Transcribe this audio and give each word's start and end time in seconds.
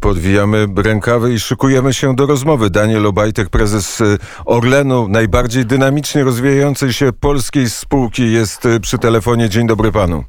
Podwijamy 0.00 0.66
rękawy 0.76 1.32
i 1.32 1.40
szykujemy 1.40 1.94
się 1.94 2.14
do 2.14 2.26
rozmowy. 2.26 2.70
Daniel 2.70 3.06
Obajtek, 3.06 3.48
prezes 3.48 4.00
y, 4.00 4.18
Orlenu, 4.44 5.08
najbardziej 5.08 5.66
dynamicznie 5.66 6.24
rozwijającej 6.24 6.92
się 6.92 7.12
polskiej 7.12 7.70
spółki, 7.70 8.32
jest 8.32 8.66
y, 8.66 8.80
przy 8.80 8.98
telefonie. 8.98 9.48
Dzień 9.48 9.66
dobry 9.66 9.92
panu. 9.92 10.24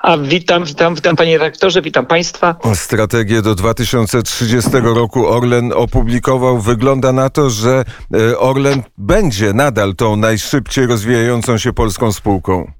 A 0.00 0.18
witam, 0.18 0.64
witam, 0.64 0.94
witam 0.94 1.16
panie 1.16 1.38
rektorze, 1.38 1.82
witam 1.82 2.06
państwa. 2.06 2.56
Strategię 2.74 3.42
do 3.42 3.54
2030 3.54 4.70
roku 4.82 5.28
Orlen 5.28 5.72
opublikował. 5.72 6.58
Wygląda 6.58 7.12
na 7.12 7.30
to, 7.30 7.50
że 7.50 7.84
y, 8.14 8.38
Orlen 8.38 8.82
będzie 8.98 9.52
nadal 9.52 9.94
tą 9.94 10.16
najszybciej 10.16 10.86
rozwijającą 10.86 11.58
się 11.58 11.72
polską 11.72 12.12
spółką. 12.12 12.72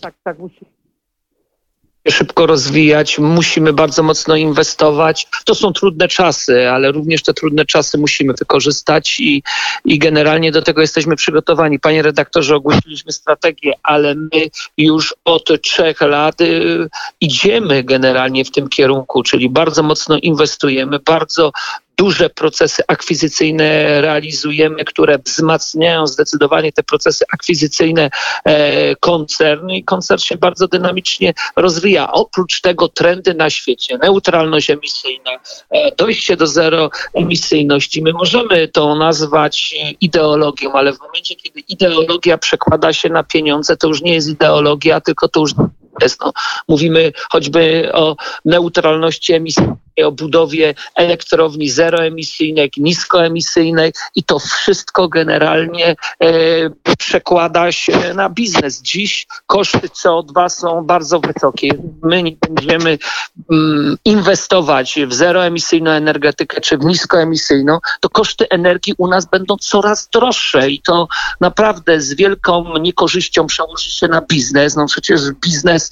Tak, 0.00 0.14
tak 0.24 0.38
musi 0.38 0.77
szybko 2.10 2.46
rozwijać, 2.46 3.18
musimy 3.18 3.72
bardzo 3.72 4.02
mocno 4.02 4.36
inwestować. 4.36 5.26
To 5.44 5.54
są 5.54 5.72
trudne 5.72 6.08
czasy, 6.08 6.70
ale 6.70 6.92
również 6.92 7.22
te 7.22 7.34
trudne 7.34 7.64
czasy 7.64 7.98
musimy 7.98 8.34
wykorzystać 8.38 9.20
i, 9.20 9.42
i 9.84 9.98
generalnie 9.98 10.52
do 10.52 10.62
tego 10.62 10.80
jesteśmy 10.80 11.16
przygotowani. 11.16 11.78
Panie 11.80 12.02
redaktorze, 12.02 12.56
ogłosiliśmy 12.56 13.12
strategię, 13.12 13.72
ale 13.82 14.14
my 14.14 14.48
już 14.76 15.14
od 15.24 15.62
trzech 15.62 16.00
lat 16.00 16.40
y, 16.40 16.88
idziemy 17.20 17.84
generalnie 17.84 18.44
w 18.44 18.50
tym 18.50 18.68
kierunku, 18.68 19.22
czyli 19.22 19.50
bardzo 19.50 19.82
mocno 19.82 20.18
inwestujemy, 20.18 20.98
bardzo 20.98 21.52
duże 21.98 22.30
procesy 22.30 22.82
akwizycyjne 22.88 24.00
realizujemy, 24.00 24.84
które 24.84 25.18
wzmacniają 25.18 26.06
zdecydowanie 26.06 26.72
te 26.72 26.82
procesy 26.82 27.24
akwizycyjne 27.32 28.10
e, 28.44 28.96
koncernu 28.96 29.68
i 29.74 29.84
koncern 29.84 30.20
się 30.20 30.36
bardzo 30.36 30.68
dynamicznie 30.68 31.34
rozwija. 31.56 32.12
Oprócz 32.12 32.60
tego 32.60 32.88
trendy 32.88 33.34
na 33.34 33.50
świecie, 33.50 33.98
neutralność 33.98 34.70
emisyjna, 34.70 35.30
e, 35.70 35.96
dojście 35.96 36.36
do 36.36 36.46
zero 36.46 36.90
emisyjności. 37.14 38.02
My 38.02 38.12
możemy 38.12 38.68
to 38.68 38.94
nazwać 38.94 39.74
ideologią, 40.00 40.72
ale 40.72 40.92
w 40.92 41.00
momencie, 41.00 41.36
kiedy 41.36 41.60
ideologia 41.60 42.38
przekłada 42.38 42.92
się 42.92 43.08
na 43.08 43.24
pieniądze, 43.24 43.76
to 43.76 43.88
już 43.88 44.02
nie 44.02 44.14
jest 44.14 44.28
ideologia, 44.28 45.00
tylko 45.00 45.28
to 45.28 45.40
już 45.40 45.52
jest. 46.02 46.20
No, 46.20 46.32
mówimy 46.68 47.12
choćby 47.30 47.90
o 47.92 48.16
neutralności 48.44 49.32
emisyjnej 49.32 49.76
o 50.04 50.12
budowie 50.12 50.74
elektrowni 50.94 51.70
zeroemisyjnej, 51.70 52.70
niskoemisyjnej 52.76 53.92
i 54.14 54.24
to 54.24 54.38
wszystko 54.38 55.08
generalnie 55.08 55.96
e, 56.20 56.26
przekłada 56.98 57.72
się 57.72 58.14
na 58.14 58.28
biznes. 58.28 58.82
Dziś 58.82 59.26
koszty 59.46 59.88
CO2 59.88 60.48
są 60.48 60.84
bardzo 60.84 61.20
wysokie. 61.20 61.70
My 62.02 62.22
nie 62.22 62.36
będziemy 62.50 62.98
mm, 63.50 63.96
inwestować 64.04 64.98
w 65.06 65.14
zeroemisyjną 65.14 65.90
energetykę 65.90 66.60
czy 66.60 66.78
w 66.78 66.84
niskoemisyjną, 66.84 67.78
to 68.00 68.08
koszty 68.08 68.48
energii 68.48 68.94
u 68.98 69.08
nas 69.08 69.26
będą 69.26 69.56
coraz 69.56 70.08
droższe 70.08 70.70
i 70.70 70.82
to 70.82 71.08
naprawdę 71.40 72.00
z 72.00 72.14
wielką 72.14 72.78
niekorzyścią 72.78 73.46
przełoży 73.46 73.90
się 73.90 74.08
na 74.08 74.20
biznes. 74.20 74.76
No 74.76 74.86
przecież 74.86 75.20
biznes, 75.32 75.87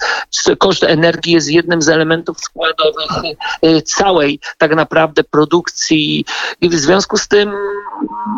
koszt 0.58 0.82
energii 0.84 1.32
jest 1.32 1.50
jednym 1.50 1.82
z 1.82 1.88
elementów 1.88 2.40
składowych 2.40 3.10
e, 3.62 3.82
całej 3.82 4.40
tak 4.58 4.76
naprawdę 4.76 5.24
produkcji 5.24 6.24
i 6.60 6.68
w 6.68 6.74
związku 6.74 7.16
z 7.16 7.28
tym 7.28 7.52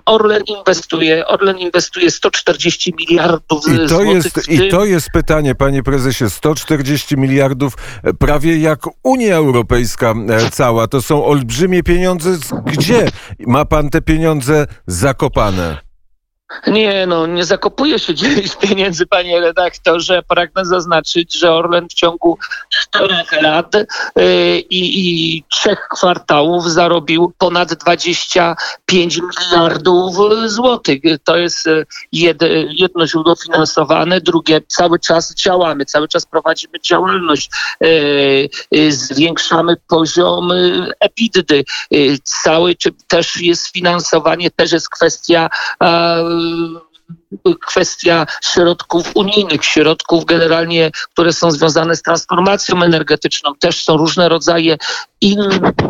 Orlen 0.06 0.42
inwestuje, 0.47 1.27
Orlen 1.27 1.59
inwestuje 1.59 2.11
140 2.11 2.95
miliardów 2.98 3.64
I 3.69 3.89
to 3.89 4.03
jest 4.03 4.48
I 4.48 4.69
to 4.69 4.84
jest 4.84 5.11
pytanie, 5.12 5.55
panie 5.55 5.83
prezesie, 5.83 6.31
140 6.31 7.17
miliardów, 7.17 7.75
e, 8.03 8.14
prawie 8.14 8.59
jak 8.59 8.81
Unia 9.03 9.36
Europejska 9.36 10.14
e, 10.29 10.51
cała, 10.51 10.89
to 10.89 11.03
są 11.03 11.25
olbrzymie 11.25 11.83
pieniądze. 11.83 12.31
Gdzie 12.67 13.09
ma 13.47 13.64
pan 13.64 13.91
te 13.91 14.03
pieniądze 14.03 14.67
zakopane? 14.86 15.88
Nie, 16.67 17.07
no 17.07 17.27
nie 17.27 17.45
zakopuje 17.45 17.99
się 17.99 18.13
gdzieś 18.13 18.57
pieniędzy, 18.57 19.07
panie 19.07 19.41
redaktorze. 19.41 20.23
Pragnę 20.23 20.64
zaznaczyć, 20.64 21.39
że 21.39 21.53
Orlen 21.53 21.89
w 21.89 21.95
ciągu 21.95 22.39
czterech 22.70 23.42
lat 23.42 23.75
yy, 23.75 23.85
i 24.70 25.45
trzech 25.51 25.89
kwartałów 25.91 26.70
zarobił 26.70 27.33
ponad 27.39 27.75
25 27.75 29.20
miliardów 29.41 30.17
złotych. 30.47 31.01
To 31.25 31.37
jest 31.37 31.67
y, 31.67 31.87
jed, 32.13 32.39
jedno 32.69 33.07
źródło 33.07 33.37
finansowane, 33.37 34.20
drugie 34.20 34.61
cały 34.69 34.98
czas 34.98 35.35
działamy, 35.35 35.85
cały 35.85 36.08
czas 36.08 36.27
prowadzimy 36.27 36.81
działalność, 36.81 37.51
yy, 38.73 38.92
zwiększamy 38.92 39.77
poziom 39.89 40.53
EBITDA. 41.01 41.55
Cały 42.25 42.75
czy 42.75 42.91
też 43.08 43.41
jest 43.41 43.69
finansowanie, 43.69 44.51
też 44.51 44.73
jest 44.73 44.89
kwestia 44.89 45.48
嗯. 46.39 46.81
Kwestia 47.66 48.27
środków 48.42 49.11
unijnych, 49.14 49.64
środków 49.64 50.24
generalnie, 50.24 50.90
które 51.12 51.33
są 51.33 51.50
związane 51.50 51.96
z 51.96 52.02
transformacją 52.02 52.83
energetyczną. 52.83 53.55
Też 53.61 53.84
są 53.84 53.96
różne 53.96 54.28
rodzaje 54.28 54.77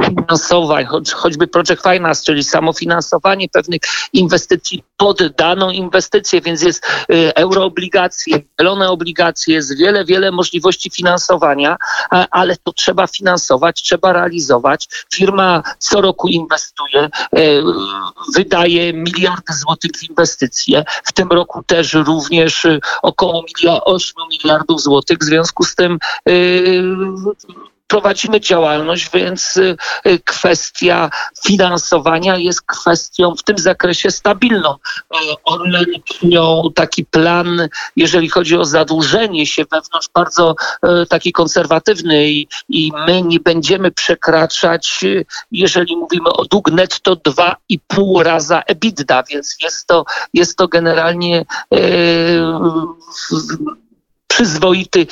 finansowań, 0.05 0.85
choć, 0.85 1.13
choćby 1.13 1.47
Project 1.47 1.83
Finance, 1.83 2.23
czyli 2.25 2.45
samofinansowanie 2.45 3.49
pewnych 3.49 3.81
inwestycji 4.13 4.85
pod 4.97 5.37
daną 5.37 5.71
inwestycję, 5.71 6.41
więc 6.41 6.63
jest 6.63 6.87
y, 7.13 7.35
euroobligacje, 7.35 8.41
zielone 8.61 8.91
obligacje, 8.91 9.55
jest 9.55 9.79
wiele, 9.79 10.05
wiele 10.05 10.31
możliwości 10.31 10.91
finansowania, 10.91 11.77
ale 12.31 12.57
to 12.57 12.73
trzeba 12.73 13.07
finansować, 13.07 13.83
trzeba 13.83 14.13
realizować. 14.13 14.89
Firma 15.15 15.63
co 15.79 16.01
roku 16.01 16.29
inwestuje, 16.29 17.09
y, 17.39 17.63
wydaje 18.35 18.93
miliardy 18.93 19.55
złotych 19.55 19.91
w 19.99 20.11
inwestycje. 20.11 20.85
W 21.05 21.13
tym 21.13 21.28
roku 21.33 21.63
też 21.63 21.95
również 21.95 22.65
y, 22.65 22.81
około 23.03 23.45
8 23.85 24.15
miliardów 24.31 24.81
złotych. 24.81 25.19
W 25.19 25.25
związku 25.25 25.65
z 25.65 25.75
tym 25.75 25.99
prowadzimy 27.89 28.41
działalność, 28.41 29.11
więc 29.15 29.57
y, 29.57 29.77
y, 30.07 30.19
kwestia 30.25 31.11
finansowania 31.47 32.37
jest 32.37 32.63
kwestią 32.63 33.35
w 33.35 33.43
tym 33.43 33.59
zakresie 33.59 34.11
stabilną. 34.11 34.75
Y, 34.75 35.17
Orlen 35.45 35.85
miał 36.23 36.71
taki 36.71 37.05
plan, 37.05 37.69
jeżeli 37.97 38.29
chodzi 38.29 38.57
o 38.57 38.65
zadłużenie 38.65 39.47
się 39.47 39.65
wewnątrz, 39.73 40.09
bardzo 40.15 40.55
taki 41.09 41.33
konserwatywny 41.33 42.31
i, 42.31 42.49
i 42.69 42.93
my 43.07 43.23
nie 43.23 43.41
będziemy 43.41 43.91
przekraczać, 43.91 45.05
jeżeli 45.53 45.97
mówimy 45.97 46.31
o 46.31 46.45
dług 46.45 46.71
netto 46.71 47.17
2,5 47.17 48.23
raza 48.23 48.63
EBITDA, 48.67 49.23
więc 49.23 49.57
jest 49.63 49.87
to, 49.87 50.05
jest 50.35 50.57
to 50.57 50.69
generalnie 50.69 51.45
przyzwoity 54.29 55.07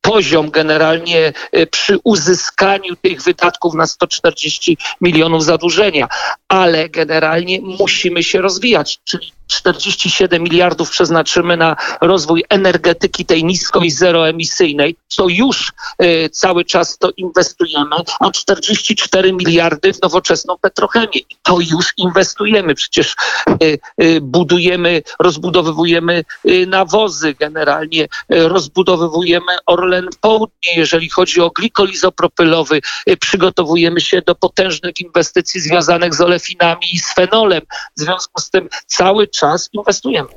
poziom 0.00 0.50
generalnie 0.50 1.32
e, 1.52 1.66
przy 1.66 1.98
uzyskaniu 2.04 2.96
tych 2.96 3.22
wydatków 3.22 3.74
na 3.74 3.86
140 3.86 4.78
milionów 5.00 5.44
zadłużenia, 5.44 6.08
ale 6.48 6.88
generalnie 6.88 7.60
musimy 7.60 8.22
się 8.22 8.40
rozwijać, 8.40 9.00
czyli 9.04 9.32
47 9.50 10.42
miliardów 10.42 10.90
przeznaczymy 10.90 11.56
na 11.56 11.76
rozwój 12.00 12.44
energetyki 12.48 13.24
tej 13.24 13.44
nisko 13.44 13.80
i 13.80 13.90
zeroemisyjnej, 13.90 14.96
co 15.08 15.28
już 15.28 15.72
y, 16.02 16.28
cały 16.32 16.64
czas 16.64 16.98
to 16.98 17.10
inwestujemy, 17.16 17.96
a 18.20 18.30
44 18.30 19.32
miliardy 19.32 19.92
w 19.92 20.02
nowoczesną 20.02 20.58
petrochemię. 20.60 21.20
To 21.42 21.58
już 21.60 21.92
inwestujemy. 21.96 22.74
Przecież 22.74 23.14
y, 23.62 24.20
budujemy, 24.20 25.02
rozbudowywujemy 25.20 26.24
nawozy 26.66 27.34
generalnie, 27.34 28.08
rozbudowywujemy 28.28 29.52
Orlen 29.66 29.89
Południe, 30.20 30.74
jeżeli 30.76 31.08
chodzi 31.08 31.40
o 31.40 31.50
glikol 31.50 31.88
izopropylowy, 31.88 32.80
przygotowujemy 33.20 34.00
się 34.00 34.22
do 34.22 34.34
potężnych 34.34 35.00
inwestycji 35.00 35.60
związanych 35.60 36.14
z 36.14 36.20
olefinami 36.20 36.94
i 36.94 36.98
z 36.98 37.14
fenolem. 37.14 37.62
W 37.96 38.00
związku 38.00 38.40
z 38.40 38.50
tym 38.50 38.68
cały 38.86 39.28
czas 39.28 39.68
inwestujemy. 39.72 40.28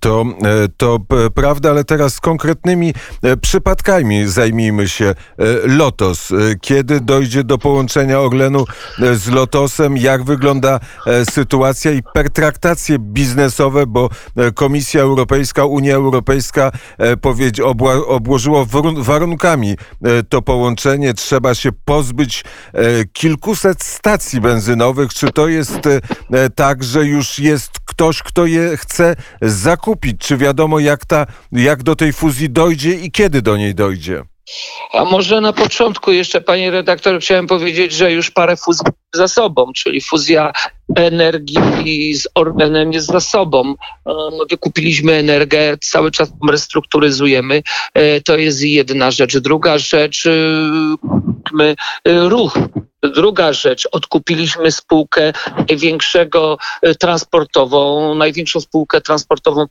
To, 0.00 0.24
e, 0.44 0.68
to 0.76 0.98
prawda, 1.34 1.70
ale 1.70 1.84
teraz 1.84 2.14
z 2.14 2.20
konkretnymi 2.20 2.94
e, 3.22 3.36
przypadkami 3.36 4.28
zajmijmy 4.28 4.88
się. 4.88 5.04
E, 5.04 5.14
Lotos. 5.64 6.32
Kiedy 6.60 7.00
dojdzie 7.00 7.44
do 7.44 7.58
połączenia 7.58 8.20
Orlenu 8.20 8.64
z 9.14 9.28
Lotosem? 9.28 9.96
Jak 9.96 10.24
wygląda 10.24 10.80
sytuacja 11.30 11.92
i 11.92 12.02
pertraktacje 12.14 12.98
biznesowe, 12.98 13.86
bo 13.86 14.08
Komisja 14.54 15.00
Europejska, 15.00 15.64
Unia 15.64 15.94
Europejska 15.94 16.72
obłożyła 18.06 18.64
warunkami 18.96 19.76
to 20.28 20.42
połączenie. 20.42 21.14
Trzeba 21.14 21.54
się 21.54 21.70
pozbyć 21.84 22.44
kilkuset 23.12 23.84
stacji 23.84 24.40
benzynowych. 24.40 25.14
Czy 25.14 25.32
to 25.32 25.48
jest 25.48 25.80
tak, 26.54 26.84
że 26.84 27.06
już 27.06 27.38
jest 27.38 27.80
ktoś, 27.96 28.22
kto 28.22 28.46
je 28.46 28.76
chce 28.76 29.16
zakupić? 29.42 30.20
Czy 30.20 30.36
wiadomo, 30.36 30.78
jak, 30.78 31.06
ta, 31.06 31.26
jak 31.52 31.82
do 31.82 31.96
tej 31.96 32.12
fuzji 32.12 32.50
dojdzie 32.50 32.94
i 32.94 33.10
kiedy 33.10 33.42
do 33.42 33.56
niej 33.56 33.74
dojdzie? 33.74 34.22
A 34.92 35.04
może 35.04 35.40
na 35.40 35.52
początku 35.52 36.12
jeszcze, 36.12 36.40
panie 36.40 36.70
redaktor, 36.70 37.20
chciałem 37.20 37.46
powiedzieć, 37.46 37.92
że 37.92 38.12
już 38.12 38.30
parę 38.30 38.56
fuzji 38.56 38.86
za 39.14 39.28
sobą, 39.28 39.72
czyli 39.72 40.00
fuzja 40.00 40.52
energii 40.96 42.14
z 42.14 42.28
Orlenem 42.34 42.92
jest 42.92 43.06
za 43.06 43.20
sobą. 43.20 43.74
Wykupiliśmy 44.50 45.12
energię, 45.12 45.76
cały 45.80 46.10
czas 46.10 46.32
restrukturyzujemy. 46.50 47.62
E, 47.94 48.20
to 48.20 48.36
jest 48.36 48.62
jedna 48.62 49.10
rzecz. 49.10 49.38
Druga 49.38 49.78
rzecz, 49.78 50.28
y, 51.50 51.54
my 51.54 51.76
y, 52.08 52.28
ruch 52.28 52.58
Druga 53.02 53.52
rzecz, 53.52 53.88
odkupiliśmy 53.92 54.72
spółkę 54.72 55.32
największego 55.68 56.58
y, 56.86 56.94
transportową, 56.94 58.14
największą 58.14 58.60
spółkę 58.60 59.00
transportową 59.00 59.66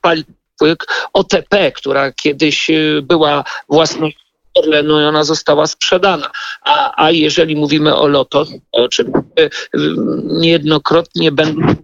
paliw 0.00 0.26
OTP, 1.12 1.72
która 1.72 2.12
kiedyś 2.12 2.70
była 3.02 3.44
własnością 3.68 4.24
Orlenu 4.54 5.00
i 5.00 5.04
ona 5.04 5.24
została 5.24 5.66
sprzedana. 5.66 6.30
A, 6.62 7.04
a 7.04 7.10
jeżeli 7.10 7.56
mówimy 7.56 7.96
o 7.96 8.08
Lotos, 8.08 8.48
o 8.72 8.88
czym 8.88 9.12
niejednokrotnie 10.24 11.32
będą 11.32 11.74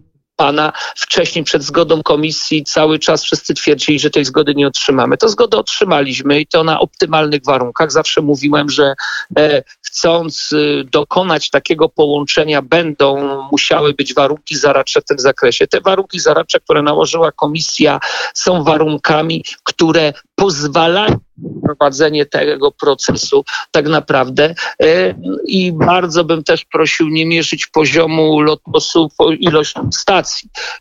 pana 0.40 0.72
wcześniej 0.96 1.44
przed 1.44 1.62
zgodą 1.62 2.02
komisji 2.02 2.64
cały 2.64 2.98
czas 2.98 3.24
wszyscy 3.24 3.54
twierdzili, 3.54 3.98
że 3.98 4.10
tej 4.10 4.24
zgody 4.24 4.54
nie 4.54 4.66
otrzymamy. 4.66 5.16
To 5.16 5.28
zgodę 5.28 5.58
otrzymaliśmy 5.58 6.40
i 6.40 6.46
to 6.46 6.64
na 6.64 6.80
optymalnych 6.80 7.44
warunkach. 7.44 7.92
Zawsze 7.92 8.22
mówiłem, 8.22 8.70
że 8.70 8.94
e, 9.38 9.62
chcąc 9.82 10.50
e, 10.52 10.84
dokonać 10.84 11.50
takiego 11.50 11.88
połączenia 11.88 12.62
będą 12.62 13.42
musiały 13.52 13.94
być 13.94 14.14
warunki 14.14 14.56
zaradcze 14.56 15.00
w 15.00 15.04
tym 15.04 15.18
zakresie. 15.18 15.66
Te 15.66 15.80
warunki 15.80 16.20
zaradcze, 16.20 16.60
które 16.60 16.82
nałożyła 16.82 17.32
komisja 17.32 18.00
są 18.34 18.64
warunkami, 18.64 19.44
które 19.64 20.12
pozwalają 20.34 21.18
prowadzenie 21.64 22.26
tego 22.26 22.72
procesu 22.72 23.44
tak 23.70 23.88
naprawdę 23.88 24.54
e, 24.82 25.14
i 25.46 25.72
bardzo 25.72 26.24
bym 26.24 26.44
też 26.44 26.64
prosił 26.64 27.08
nie 27.08 27.26
mierzyć 27.26 27.66
poziomu 27.66 28.40
lotosu 28.40 29.08
po 29.18 29.32
ilość 29.32 29.74
stacji. 29.92 30.29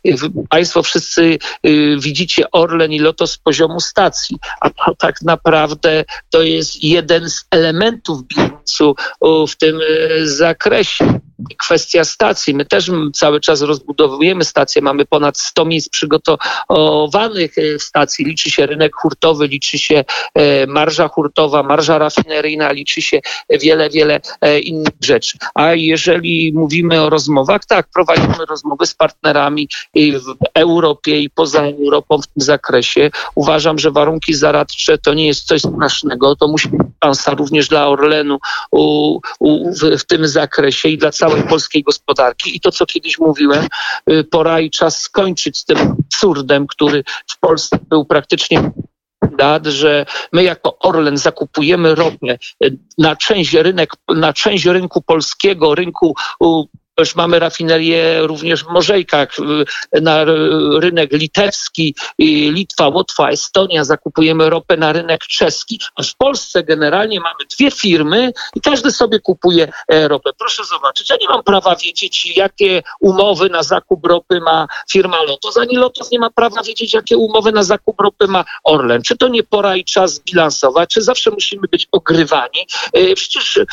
E, 0.04 0.12
państwo 0.48 0.82
wszyscy 0.82 1.38
e, 1.62 1.70
widzicie 1.98 2.50
Orlen 2.50 2.92
i 2.92 2.98
Lotos 2.98 3.32
z 3.32 3.38
poziomu 3.38 3.80
stacji, 3.80 4.36
a 4.60 4.70
to 4.70 4.94
tak 4.98 5.22
naprawdę 5.22 6.04
to 6.30 6.42
jest 6.42 6.84
jeden 6.84 7.30
z 7.30 7.46
elementów 7.50 8.22
bilansu 8.26 8.94
w 9.48 9.56
tym 9.56 9.80
zakresie 10.24 11.20
kwestia 11.58 12.04
stacji. 12.04 12.54
My 12.54 12.64
też 12.64 12.90
cały 13.14 13.40
czas 13.40 13.62
rozbudowujemy 13.62 14.44
stacje. 14.44 14.82
Mamy 14.82 15.04
ponad 15.04 15.38
100 15.38 15.64
miejsc 15.64 15.88
przygotowanych 15.88 17.54
stacji. 17.78 18.24
Liczy 18.24 18.50
się 18.50 18.66
rynek 18.66 18.94
hurtowy, 18.94 19.48
liczy 19.48 19.78
się 19.78 20.04
marża 20.68 21.08
hurtowa 21.08 21.62
marża 21.62 21.98
rafineryjna, 21.98 22.72
liczy 22.72 23.02
się 23.02 23.20
wiele, 23.50 23.90
wiele 23.90 24.20
e, 24.40 24.58
innych 24.58 24.94
rzeczy. 25.00 25.38
A 25.54 25.74
jeżeli 25.74 26.52
mówimy 26.52 27.02
o 27.02 27.10
rozmowach, 27.10 27.64
tak, 27.64 27.88
prowadzimy 27.94 28.46
rozmowy 28.48 28.86
z 28.86 28.94
partnerami 28.94 29.68
w 29.94 30.34
Europie 30.54 31.20
i 31.20 31.30
poza 31.30 31.62
Europą 31.62 32.18
w 32.18 32.26
tym 32.26 32.42
zakresie. 32.42 33.10
Uważam, 33.34 33.78
że 33.78 33.90
warunki 33.90 34.34
zaradcze 34.34 34.98
to 34.98 35.14
nie 35.14 35.26
jest 35.26 35.46
coś 35.46 35.62
strasznego, 35.62 36.36
to 36.36 36.48
musi 36.48 36.68
być 36.68 36.80
szansa 37.04 37.34
również 37.34 37.68
dla 37.68 37.88
Orlenu 37.88 38.38
w, 38.72 39.98
w 39.98 40.04
tym 40.04 40.28
zakresie 40.28 40.88
i 40.88 40.98
dla 40.98 41.10
całej 41.10 41.29
polskiej 41.36 41.82
gospodarki. 41.82 42.56
I 42.56 42.60
to, 42.60 42.70
co 42.70 42.86
kiedyś 42.86 43.18
mówiłem, 43.18 43.66
y, 44.10 44.24
pora 44.24 44.60
i 44.60 44.70
czas 44.70 45.00
skończyć 45.00 45.58
z 45.58 45.64
tym 45.64 45.78
absurdem, 45.78 46.66
który 46.66 47.04
w 47.26 47.38
Polsce 47.38 47.78
był 47.88 48.04
praktycznie 48.04 48.70
dat, 49.36 49.66
że 49.66 50.06
my 50.32 50.42
jako 50.42 50.78
Orlen 50.78 51.16
zakupujemy 51.16 51.94
ropę 51.94 52.38
na 52.98 53.16
część, 53.16 53.52
rynek, 53.52 53.92
na 54.08 54.32
część 54.32 54.64
rynku 54.64 55.02
polskiego, 55.02 55.74
rynku 55.74 56.14
już 57.00 57.14
mamy 57.14 57.38
rafinerię 57.38 58.20
również 58.20 58.64
w 58.64 58.68
Morzejkach, 58.68 59.36
na 60.02 60.24
rynek 60.80 61.12
litewski, 61.12 61.94
Litwa, 62.50 62.88
Łotwa, 62.88 63.28
Estonia, 63.28 63.84
zakupujemy 63.84 64.50
ropę 64.50 64.76
na 64.76 64.92
rynek 64.92 65.20
czeski, 65.20 65.80
a 65.96 66.02
w 66.02 66.16
Polsce 66.16 66.62
generalnie 66.62 67.20
mamy 67.20 67.44
dwie 67.56 67.70
firmy 67.70 68.32
i 68.54 68.60
każdy 68.60 68.92
sobie 68.92 69.20
kupuje 69.20 69.72
e, 69.88 70.08
ropę. 70.08 70.30
Proszę 70.38 70.64
zobaczyć, 70.64 71.10
ja 71.10 71.16
nie 71.20 71.28
mam 71.28 71.42
prawa 71.42 71.76
wiedzieć, 71.76 72.36
jakie 72.36 72.82
umowy 73.00 73.48
na 73.48 73.62
zakup 73.62 74.06
ropy 74.06 74.40
ma 74.40 74.66
firma 74.90 75.22
Lotos, 75.22 75.56
ani 75.56 75.76
Lotos 75.76 76.10
nie 76.10 76.18
ma 76.18 76.30
prawa 76.30 76.62
wiedzieć, 76.62 76.94
jakie 76.94 77.16
umowy 77.16 77.52
na 77.52 77.62
zakup 77.62 78.00
ropy 78.00 78.26
ma 78.26 78.44
Orlen. 78.64 79.02
Czy 79.02 79.16
to 79.16 79.28
nie 79.28 79.42
pora 79.42 79.76
i 79.76 79.84
czas 79.84 80.14
zbilansować, 80.14 80.90
czy 80.90 81.02
zawsze 81.02 81.30
musimy 81.30 81.68
być 81.68 81.88
ogrywani? 81.92 82.66
E, 82.92 83.14
przecież 83.14 83.58
e, 83.58 83.64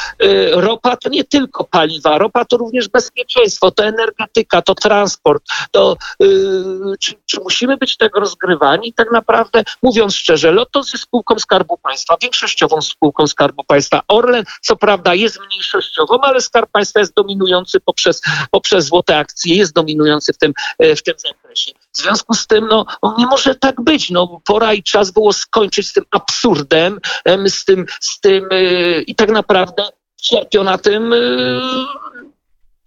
ropa 0.52 0.98
to 0.98 1.10
nie 1.10 1.24
tylko 1.24 1.64
paliwa, 1.64 2.18
ropa 2.18 2.46
to 2.46 2.58
również 2.58 2.88
bezpieczeństwo 2.88 3.17
bezpieczeństwo, 3.18 3.72
to 3.72 3.86
energetyka, 3.86 4.62
to 4.62 4.76
transport, 4.76 5.44
to 5.72 5.98
yy, 6.20 6.96
czy, 7.00 7.14
czy, 7.26 7.40
musimy 7.40 7.78
być 7.78 7.98
tego 7.98 8.20
rozgrywani? 8.20 8.94
Tak 8.94 9.12
naprawdę, 9.12 9.64
mówiąc 9.84 10.16
szczerze, 10.16 10.52
Lotos 10.52 10.94
jest 10.94 11.04
spółką 11.04 11.40
Skarbu 11.40 11.78
Państwa, 11.78 12.18
większościową 12.22 12.82
spółką 12.82 13.28
Skarbu 13.28 13.64
Państwa. 13.64 14.02
Orlen, 14.08 14.44
co 14.62 14.76
prawda, 14.76 15.16
jest 15.16 15.40
mniejszościową, 15.48 16.22
ale 16.22 16.42
Skarb 16.42 16.72
Państwa 16.72 17.00
jest 17.00 17.14
dominujący 17.14 17.80
poprzez, 17.80 18.22
poprzez 18.52 18.86
złote 18.86 19.18
akcje, 19.18 19.56
jest 19.56 19.74
dominujący 19.74 20.34
w 20.34 20.38
tym, 20.38 20.54
e, 20.80 20.96
w 20.96 21.04
tym 21.04 21.14
zakresie. 21.18 21.72
W 21.94 21.98
związku 21.98 22.34
z 22.34 22.48
tym, 22.48 22.68
no, 22.68 22.86
nie 23.18 23.26
może 23.26 23.56
tak 23.56 23.82
być. 23.82 24.10
No, 24.10 24.42
pora 24.46 24.74
i 24.74 24.84
czas 24.84 25.12
było 25.12 25.34
skończyć 25.34 25.88
z 25.88 25.94
tym 25.94 26.04
absurdem, 26.12 27.00
z 27.48 27.66
tym, 27.66 27.86
z 28.00 28.20
tym 28.20 28.48
yy, 28.52 29.02
i 29.02 29.16
tak 29.16 29.30
naprawdę 29.30 29.84
cierpią 30.22 30.64
na 30.64 30.78
tym 30.78 31.12
yy, 31.12 31.62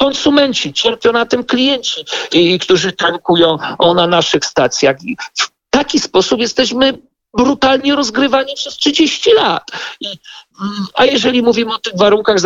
konsumenci, 0.01 0.73
cierpią 0.73 1.13
na 1.13 1.27
tym 1.27 1.45
klienci, 1.45 2.05
i, 2.33 2.59
którzy 2.59 2.93
tankują 2.93 3.59
na 3.95 4.07
naszych 4.07 4.45
stacjach. 4.45 4.97
I 5.05 5.17
w 5.35 5.51
taki 5.71 6.01
sposób 6.01 6.41
jesteśmy 6.41 6.99
brutalnie 7.37 7.95
rozgrywani 7.95 8.55
przez 8.55 8.77
30 8.77 9.31
lat. 9.33 9.71
I, 10.01 10.07
mm, 10.07 10.87
a 10.95 11.05
jeżeli 11.05 11.43
mówimy 11.43 11.75
o 11.75 11.79
tych 11.79 11.97
warunkach 11.97 12.37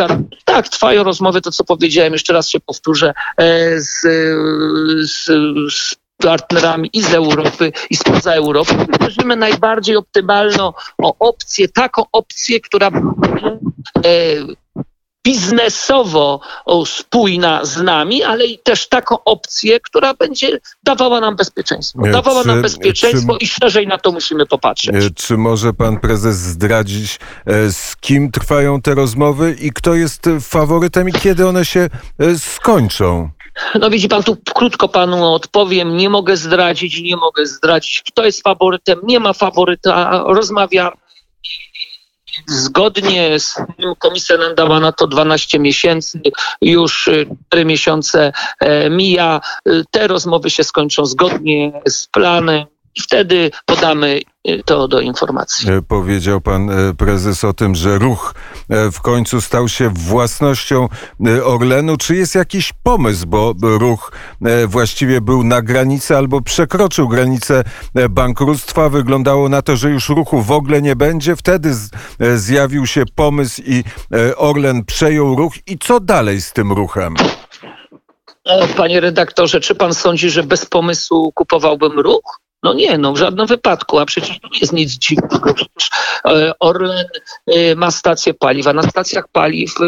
tak, 0.44 0.68
trwają 0.68 1.02
rozmowy, 1.02 1.40
to 1.40 1.50
co 1.50 1.64
powiedziałem, 1.64 2.12
jeszcze 2.12 2.32
raz 2.32 2.48
się 2.48 2.60
powtórzę, 2.60 3.14
e, 3.36 3.80
z, 3.80 4.00
z, 5.10 5.24
z 5.74 5.94
partnerami 6.16 6.90
i 6.92 7.02
z 7.02 7.14
Europy, 7.14 7.72
i 7.90 7.96
spoza 7.96 8.32
Europy. 8.32 8.74
Mierzymy 9.00 9.36
najbardziej 9.36 9.96
optymalną 9.96 10.72
opcję, 11.18 11.68
taką 11.68 12.02
opcję, 12.12 12.60
która 12.60 12.86
e, 12.86 14.10
biznesowo 15.24 16.40
spójna 16.86 17.64
z 17.64 17.82
nami, 17.82 18.22
ale 18.22 18.46
i 18.46 18.58
też 18.58 18.88
taką 18.88 19.24
opcję, 19.24 19.80
która 19.80 20.14
będzie 20.14 20.60
dawała 20.82 21.20
nam 21.20 21.36
bezpieczeństwo. 21.36 22.02
Dawała 22.12 22.42
czy, 22.42 22.48
nam 22.48 22.62
bezpieczeństwo 22.62 23.38
czy, 23.38 23.44
i 23.44 23.48
szerzej 23.48 23.86
na 23.86 23.98
to 23.98 24.12
musimy 24.12 24.46
popatrzeć. 24.46 24.94
Czy 25.16 25.36
może 25.36 25.72
pan 25.72 26.00
prezes 26.00 26.36
zdradzić, 26.36 27.18
e, 27.46 27.72
z 27.72 27.96
kim 27.96 28.30
trwają 28.30 28.82
te 28.82 28.94
rozmowy 28.94 29.56
i 29.60 29.72
kto 29.72 29.94
jest 29.94 30.28
faworytem 30.40 31.08
i 31.08 31.12
kiedy 31.12 31.48
one 31.48 31.64
się 31.64 31.88
e, 32.18 32.38
skończą? 32.38 33.30
No 33.80 33.90
widzi 33.90 34.08
pan, 34.08 34.22
tu 34.22 34.36
krótko 34.54 34.88
panu 34.88 35.32
odpowiem. 35.32 35.96
Nie 35.96 36.10
mogę 36.10 36.36
zdradzić, 36.36 37.02
nie 37.02 37.16
mogę 37.16 37.46
zdradzić, 37.46 38.02
kto 38.06 38.24
jest 38.24 38.42
faworytem. 38.42 39.00
Nie 39.02 39.20
ma 39.20 39.32
faworyta. 39.32 40.24
Rozmawiamy 40.26 41.03
Zgodnie 42.46 43.40
z 43.40 43.54
tym 43.54 43.94
komisja 43.98 44.36
nam 44.36 44.54
dała 44.54 44.80
na 44.80 44.92
to 44.92 45.06
12 45.06 45.58
miesięcy, 45.58 46.20
już 46.60 47.10
4 47.48 47.64
miesiące 47.64 48.32
e, 48.60 48.90
mija. 48.90 49.40
Te 49.90 50.06
rozmowy 50.06 50.50
się 50.50 50.64
skończą 50.64 51.06
zgodnie 51.06 51.72
z 51.88 52.06
planem 52.06 52.73
i 52.96 53.02
wtedy 53.02 53.50
podamy 53.66 54.20
e, 54.44 54.62
to 54.62 54.88
do 54.88 55.00
informacji. 55.00 55.70
E, 55.70 55.82
powiedział 55.82 56.40
pan 56.40 56.70
e, 56.70 56.94
prezes 56.94 57.44
o 57.44 57.52
tym, 57.52 57.74
że 57.74 57.98
ruch 57.98 58.34
w 58.92 59.00
końcu 59.00 59.40
stał 59.40 59.68
się 59.68 59.90
własnością 59.90 60.88
Orlenu. 61.44 61.96
Czy 61.96 62.16
jest 62.16 62.34
jakiś 62.34 62.72
pomysł, 62.82 63.26
bo 63.26 63.54
ruch 63.60 64.12
właściwie 64.66 65.20
był 65.20 65.44
na 65.44 65.62
granicy 65.62 66.16
albo 66.16 66.40
przekroczył 66.40 67.08
granicę 67.08 67.64
bankructwa? 68.10 68.88
Wyglądało 68.88 69.48
na 69.48 69.62
to, 69.62 69.76
że 69.76 69.90
już 69.90 70.08
ruchu 70.08 70.42
w 70.42 70.50
ogóle 70.50 70.82
nie 70.82 70.96
będzie. 70.96 71.36
Wtedy 71.36 71.70
zjawił 72.36 72.86
się 72.86 73.04
pomysł 73.14 73.62
i 73.66 73.84
Orlen 74.36 74.84
przejął 74.84 75.36
ruch. 75.36 75.52
I 75.66 75.78
co 75.78 76.00
dalej 76.00 76.40
z 76.40 76.52
tym 76.52 76.72
ruchem? 76.72 77.14
Panie 78.76 79.00
redaktorze, 79.00 79.60
czy 79.60 79.74
pan 79.74 79.94
sądzi, 79.94 80.30
że 80.30 80.42
bez 80.42 80.66
pomysłu 80.66 81.32
kupowałbym 81.32 82.00
ruch? 82.00 82.43
No 82.64 82.74
nie, 82.74 82.98
no 82.98 83.12
w 83.12 83.16
żadnym 83.16 83.46
wypadku, 83.46 83.98
a 83.98 84.06
przecież 84.06 84.40
to 84.40 84.48
nie 84.48 84.58
jest 84.58 84.72
nic 84.72 84.90
dziwnego. 84.92 85.54
Przecież 85.54 85.90
e, 86.24 86.52
Orlen 86.60 87.06
e, 87.46 87.74
ma 87.74 87.90
stację 87.90 88.34
paliwa. 88.34 88.72
Na 88.72 88.82
stacjach 88.82 89.28
paliw 89.28 89.74
e, 89.80 89.84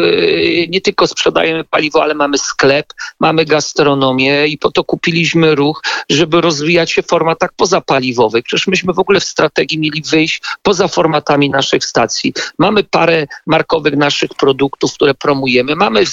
nie 0.67 0.81
tylko 0.81 1.07
sprzedajemy 1.07 1.63
paliwo, 1.63 2.03
ale 2.03 2.13
mamy 2.13 2.37
sklep, 2.37 2.93
mamy 3.19 3.45
gastronomię 3.45 4.47
i 4.47 4.57
po 4.57 4.71
to 4.71 4.83
kupiliśmy 4.83 5.55
ruch, 5.55 5.81
żeby 6.09 6.41
rozwijać 6.41 6.91
się 6.91 7.01
w 7.01 7.07
formatach 7.07 7.53
pozapaliwowych. 7.55 8.43
Przecież 8.43 8.67
myśmy 8.67 8.93
w 8.93 8.99
ogóle 8.99 9.19
w 9.19 9.23
strategii 9.23 9.79
mieli 9.79 10.01
wyjść 10.01 10.41
poza 10.61 10.87
formatami 10.87 11.49
naszych 11.49 11.85
stacji. 11.85 12.33
Mamy 12.57 12.83
parę 12.83 13.27
markowych 13.45 13.97
naszych 13.97 14.29
produktów, 14.29 14.93
które 14.93 15.13
promujemy. 15.13 15.75
Mamy 15.75 16.03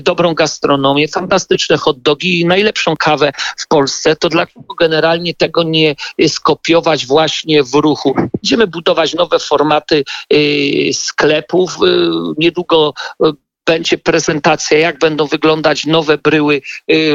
dobrą 0.00 0.34
gastronomię, 0.34 1.08
fantastyczne 1.08 1.76
hot 1.76 2.00
dogi 2.00 2.40
i 2.40 2.46
najlepszą 2.46 2.96
kawę 2.96 3.32
w 3.56 3.68
Polsce. 3.68 4.16
To 4.16 4.28
dlaczego 4.28 4.74
generalnie 4.74 5.34
tego 5.34 5.62
nie 5.62 5.94
skopiować 6.28 7.06
właśnie 7.06 7.62
w 7.62 7.74
ruchu. 7.74 8.14
Będziemy 8.42 8.66
budować 8.66 9.14
nowe 9.14 9.38
formaty 9.38 10.04
y, 10.32 10.90
sklepów. 10.92 11.76
Y, 11.84 12.10
niedługo 12.38 12.94
y, 13.24 13.32
będzie 13.66 13.98
prezentacja, 13.98 14.78
jak 14.78 14.98
będą 14.98 15.26
wyglądać 15.26 15.86
nowe 15.86 16.18
bryły 16.18 16.62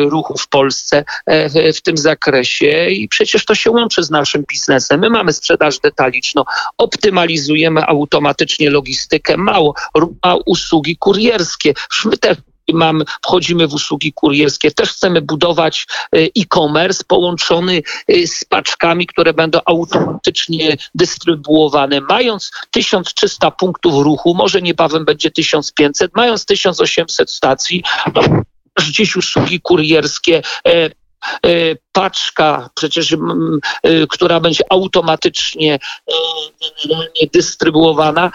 ruchu 0.09 0.37
w 0.37 0.47
Polsce 0.47 1.03
e, 1.25 1.73
w 1.73 1.81
tym 1.81 1.97
zakresie 1.97 2.87
i 2.89 3.07
przecież 3.07 3.45
to 3.45 3.55
się 3.55 3.71
łączy 3.71 4.03
z 4.03 4.09
naszym 4.09 4.43
biznesem. 4.49 4.99
My 4.99 5.09
mamy 5.09 5.33
sprzedaż 5.33 5.79
detaliczną, 5.79 6.43
optymalizujemy 6.77 7.85
automatycznie 7.85 8.69
logistykę, 8.69 9.37
mało, 9.37 9.73
mało 10.23 10.41
usługi 10.45 10.97
kurierskie. 10.97 11.73
My 12.05 12.17
mamy, 12.73 13.05
wchodzimy 13.25 13.67
w 13.67 13.73
usługi 13.73 14.13
kurierskie. 14.13 14.71
Też 14.71 14.89
chcemy 14.89 15.21
budować 15.21 15.87
e, 16.15 16.17
e-commerce 16.17 17.03
połączony 17.07 17.81
e, 18.07 18.27
z 18.27 18.45
paczkami, 18.45 19.07
które 19.07 19.33
będą 19.33 19.59
automatycznie 19.65 20.77
dystrybuowane. 20.95 22.01
Mając 22.01 22.51
1300 22.71 23.51
punktów 23.51 24.03
ruchu, 24.03 24.35
może 24.35 24.61
niebawem 24.61 25.05
będzie 25.05 25.31
1500, 25.31 26.11
mając 26.15 26.45
1800 26.45 27.31
stacji, 27.31 27.83
no, 28.15 28.21
gdzieś 28.75 29.15
usługi 29.15 29.61
kurierskie 29.61 30.41
E, 30.67 30.89
paczka, 31.91 32.69
przecież 32.75 33.13
e, 33.13 33.17
która 34.09 34.39
będzie 34.39 34.63
automatycznie 34.69 35.73
e, 35.73 36.13
generalnie 36.83 37.27
dystrybuowana, 37.33 38.31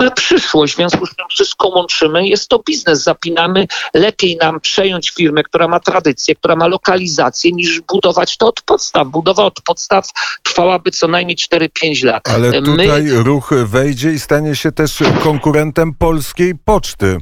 ma 0.00 0.10
przyszłość. 0.10 0.72
W 0.72 0.76
związku 0.76 1.06
z 1.06 1.16
tym 1.16 1.26
wszystko 1.30 1.68
łączymy. 1.68 2.28
Jest 2.28 2.48
to 2.48 2.58
biznes. 2.66 3.02
Zapinamy. 3.02 3.66
Lepiej 3.94 4.36
nam 4.36 4.60
przejąć 4.60 5.10
firmę, 5.10 5.42
która 5.42 5.68
ma 5.68 5.80
tradycję, 5.80 6.34
która 6.34 6.56
ma 6.56 6.66
lokalizację, 6.66 7.52
niż 7.52 7.80
budować 7.80 8.36
to 8.36 8.46
od 8.46 8.62
podstaw. 8.62 9.08
Budowa 9.08 9.44
od 9.44 9.60
podstaw 9.60 10.08
trwałaby 10.42 10.90
co 10.90 11.08
najmniej 11.08 11.36
4-5 11.36 12.04
lat. 12.04 12.28
Ale 12.28 12.62
tutaj 12.62 13.02
My... 13.02 13.22
ruch 13.22 13.50
wejdzie 13.64 14.12
i 14.12 14.18
stanie 14.18 14.56
się 14.56 14.72
też 14.72 14.98
konkurentem 15.22 15.94
polskiej 15.94 16.54
poczty. 16.64 17.18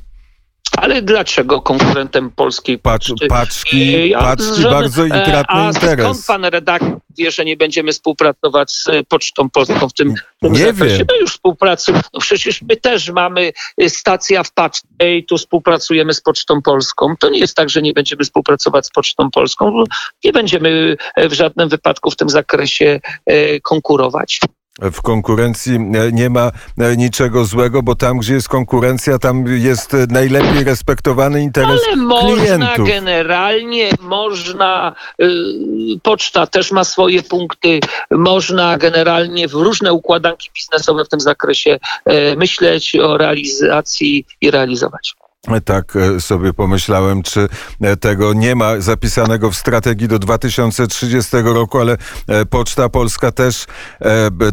Ale 0.76 1.02
dlaczego 1.02 1.62
konkurentem 1.62 2.30
polskiej 2.30 2.78
poczty? 2.78 3.26
Paczki, 3.28 4.08
ja, 4.08 4.18
paczki 4.18 4.62
bardzo 4.62 5.04
intratny 5.04 5.60
a 5.60 5.68
interes. 5.68 6.04
skąd 6.04 6.26
pan 6.26 6.44
redaktor 6.44 6.98
wie, 7.18 7.30
że 7.30 7.44
nie 7.44 7.56
będziemy 7.56 7.92
współpracować 7.92 8.72
z 8.72 8.86
Pocztą 9.08 9.50
Polską 9.50 9.88
w 9.88 9.92
tym, 9.92 10.14
tym 10.40 10.52
nie 10.52 10.58
zakresie? 10.58 11.04
My 11.10 11.18
już 11.20 11.32
współpracujemy. 11.32 12.02
No 12.14 12.20
przecież 12.20 12.62
my 12.62 12.76
też 12.76 13.10
mamy 13.10 13.52
stacja 13.88 14.42
w 14.42 14.52
paczce 14.52 15.16
i 15.16 15.24
tu 15.24 15.38
współpracujemy 15.38 16.14
z 16.14 16.20
Pocztą 16.20 16.62
Polską. 16.62 17.14
To 17.20 17.30
nie 17.30 17.38
jest 17.38 17.56
tak, 17.56 17.70
że 17.70 17.82
nie 17.82 17.92
będziemy 17.92 18.24
współpracować 18.24 18.86
z 18.86 18.90
Pocztą 18.90 19.30
Polską. 19.30 19.84
Nie 20.24 20.32
będziemy 20.32 20.96
w 21.16 21.32
żadnym 21.32 21.68
wypadku 21.68 22.10
w 22.10 22.16
tym 22.16 22.30
zakresie 22.30 23.00
konkurować 23.62 24.40
w 24.82 25.02
konkurencji 25.02 25.74
e, 25.74 26.12
nie 26.12 26.30
ma 26.30 26.52
e, 26.78 26.96
niczego 26.96 27.44
złego, 27.44 27.82
bo 27.82 27.94
tam, 27.94 28.18
gdzie 28.18 28.34
jest 28.34 28.48
konkurencja, 28.48 29.18
tam 29.18 29.44
jest 29.46 29.92
najlepiej 30.08 30.64
respektowany 30.64 31.42
interes 31.42 31.80
Ale 31.86 31.96
można 31.96 32.76
generalnie, 32.76 33.90
można, 34.00 34.94
y, 35.22 35.26
poczta 36.02 36.46
też 36.46 36.72
ma 36.72 36.84
swoje 36.84 37.22
punkty, 37.22 37.80
można 38.10 38.78
generalnie 38.78 39.48
w 39.48 39.52
różne 39.52 39.92
układanki 39.92 40.50
biznesowe 40.54 41.04
w 41.04 41.08
tym 41.08 41.20
zakresie 41.20 41.78
myśleć 42.36 42.96
o 42.96 43.16
realizacji 43.18 44.26
i 44.40 44.50
realizować. 44.50 45.16
Tak 45.64 45.96
e, 45.96 46.20
sobie 46.20 46.52
pomyślałem, 46.52 47.22
czy 47.22 47.48
e, 47.80 47.96
tego 47.96 48.32
nie 48.32 48.54
ma 48.54 48.80
zapisanego 48.80 49.50
w 49.50 49.56
strategii 49.56 50.08
do 50.08 50.18
2030 50.18 51.36
roku, 51.42 51.78
ale 51.78 51.96
e, 52.28 52.46
Poczta 52.46 52.88
Polska 52.88 53.32
też, 53.32 53.66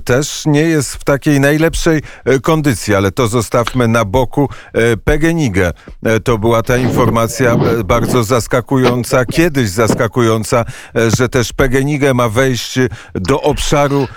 też 0.05 0.43
nie 0.45 0.61
jest 0.61 0.93
w 0.93 1.03
takiej 1.03 1.39
najlepszej 1.39 2.01
kondycji, 2.41 2.95
ale 2.95 3.11
to 3.11 3.27
zostawmy 3.27 3.87
na 3.87 4.05
boku. 4.05 4.49
PGNiG 5.03 5.55
to 6.23 6.37
była 6.37 6.63
ta 6.63 6.77
informacja 6.77 7.57
bardzo 7.85 8.23
zaskakująca, 8.23 9.25
kiedyś 9.25 9.69
zaskakująca, 9.69 10.65
że 11.17 11.29
też 11.29 11.53
PGNiG 11.53 12.13
ma 12.13 12.29
wejść 12.29 12.79
do 13.13 13.41
obszaru, 13.41 14.07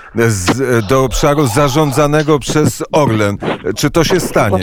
do 0.88 1.04
obszaru 1.04 1.46
zarządzanego 1.46 2.38
przez 2.38 2.82
Orlen. 2.92 3.38
Czy 3.76 3.90
to 3.90 4.04
się 4.04 4.20
stanie? 4.20 4.58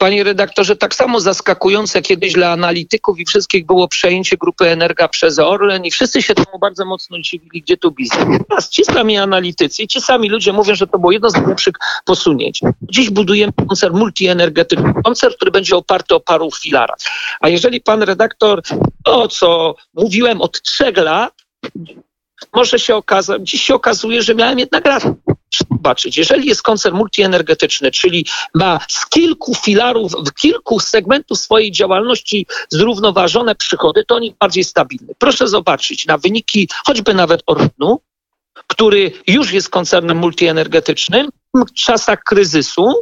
Panie 0.00 0.24
redaktorze, 0.24 0.76
tak 0.76 0.94
samo 0.94 1.20
zaskakujące 1.20 2.02
kiedyś 2.02 2.32
dla 2.32 2.52
analityków 2.52 3.20
i 3.20 3.24
wszystkich 3.24 3.66
było 3.66 3.88
przejęcie 3.88 4.36
grupy 4.36 4.68
Energa 4.68 5.08
przez 5.08 5.38
Orlen 5.38 5.84
i 5.84 5.90
wszyscy 5.90 6.22
się 6.22 6.34
temu 6.34 6.58
bardzo 6.60 6.84
mocno 6.84 7.18
dziwili, 7.20 7.62
gdzie 7.62 7.76
tu 7.76 7.90
biznes. 7.90 8.40
Teraz 8.48 8.68
ci 8.68 8.84
sami 8.84 9.18
analitycy 9.18 9.82
i 9.82 9.88
ci 9.88 10.00
sami 10.00 10.28
ludzie 10.28 10.52
mówią, 10.52 10.74
że 10.74 10.86
to 10.86 10.98
było 10.98 11.12
jedno 11.12 11.30
z 11.30 11.34
najlepszych 11.34 11.74
posunięć. 12.04 12.60
Dziś 12.82 13.10
budujemy 13.10 13.52
koncern 13.68 13.98
multienergetyczny, 13.98 14.94
koncern, 15.04 15.34
który 15.34 15.50
będzie 15.50 15.76
oparty 15.76 16.14
o 16.14 16.20
paru 16.20 16.50
filarach. 16.50 16.98
A 17.40 17.48
jeżeli 17.48 17.80
pan 17.80 18.02
redaktor 18.02 18.62
to, 19.04 19.28
co 19.28 19.74
mówiłem 19.94 20.40
od 20.40 20.62
trzech 20.62 20.96
lat, 20.96 21.32
może 22.54 22.78
się 22.78 22.96
okazać, 22.96 23.50
dziś 23.50 23.62
się 23.62 23.74
okazuje, 23.74 24.22
że 24.22 24.34
miałem 24.34 24.58
jednak 24.58 24.86
rację 24.86 25.14
zobaczyć, 25.70 26.16
jeżeli 26.16 26.48
jest 26.48 26.62
koncern 26.62 26.96
multienergetyczny, 26.96 27.90
czyli 27.90 28.26
ma 28.54 28.80
z 28.88 29.06
kilku 29.06 29.54
filarów, 29.54 30.12
w 30.12 30.32
kilku 30.32 30.80
segmentów 30.80 31.38
swojej 31.38 31.72
działalności 31.72 32.46
zrównoważone 32.68 33.54
przychody, 33.54 34.04
to 34.04 34.16
on 34.16 34.22
jest 34.22 34.36
bardziej 34.38 34.64
stabilny. 34.64 35.14
Proszę 35.18 35.48
zobaczyć 35.48 36.06
na 36.06 36.18
wyniki 36.18 36.68
choćby 36.86 37.14
nawet 37.14 37.42
Orlenu, 37.46 38.00
który 38.66 39.12
już 39.26 39.52
jest 39.52 39.68
koncernem 39.68 40.16
multienergetycznym 40.16 41.28
w 41.54 41.72
czasach 41.72 42.22
kryzysu, 42.24 42.94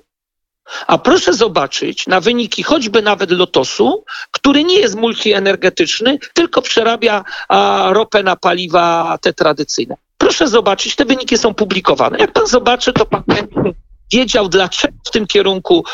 a 0.87 0.99
proszę 0.99 1.35
zobaczyć 1.35 2.07
na 2.07 2.21
wyniki 2.21 2.63
choćby 2.63 3.03
nawet 3.03 3.31
Lotosu, 3.31 4.05
który 4.31 4.65
nie 4.65 4.79
jest 4.79 4.97
multienergetyczny, 4.97 6.19
tylko 6.35 6.63
przerabia 6.63 7.25
a, 7.49 7.89
ropę 7.93 8.23
na 8.23 8.37
paliwa 8.37 9.19
te 9.23 9.33
tradycyjne. 9.33 9.97
Proszę 10.19 10.49
zobaczyć, 10.49 10.97
te 10.97 11.05
wyniki 11.05 11.39
są 11.39 11.55
publikowane. 11.55 12.19
Jak 12.19 12.33
pan 12.33 12.47
zobaczy, 12.47 12.93
to 12.93 13.07
pan 13.07 13.23
będzie 13.27 13.73
wiedział, 14.13 14.49
dlaczego 14.49 14.95
w 15.07 15.11
tym 15.11 15.27
kierunku 15.27 15.85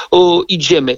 idziemy. 0.49 0.97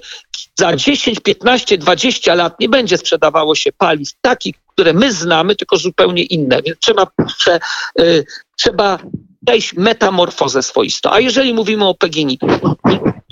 Za 0.55 0.75
10, 0.75 1.19
15, 1.19 1.77
20 1.77 2.35
lat 2.35 2.59
nie 2.59 2.69
będzie 2.69 2.97
sprzedawało 2.97 3.55
się 3.55 3.71
paliw 3.71 4.09
takich, 4.21 4.55
które 4.67 4.93
my 4.93 5.13
znamy, 5.13 5.55
tylko 5.55 5.77
zupełnie 5.77 6.23
inne. 6.23 6.61
Więc 6.61 6.79
trzeba, 6.79 7.07
prze, 7.37 7.59
y, 8.01 8.25
trzeba 8.57 8.99
wejść 9.41 9.73
metamorfozę 9.73 10.63
swoistą. 10.63 11.11
A 11.11 11.19
jeżeli 11.19 11.53
mówimy 11.53 11.87
o 11.87 11.95
PGNiG, 11.95 12.41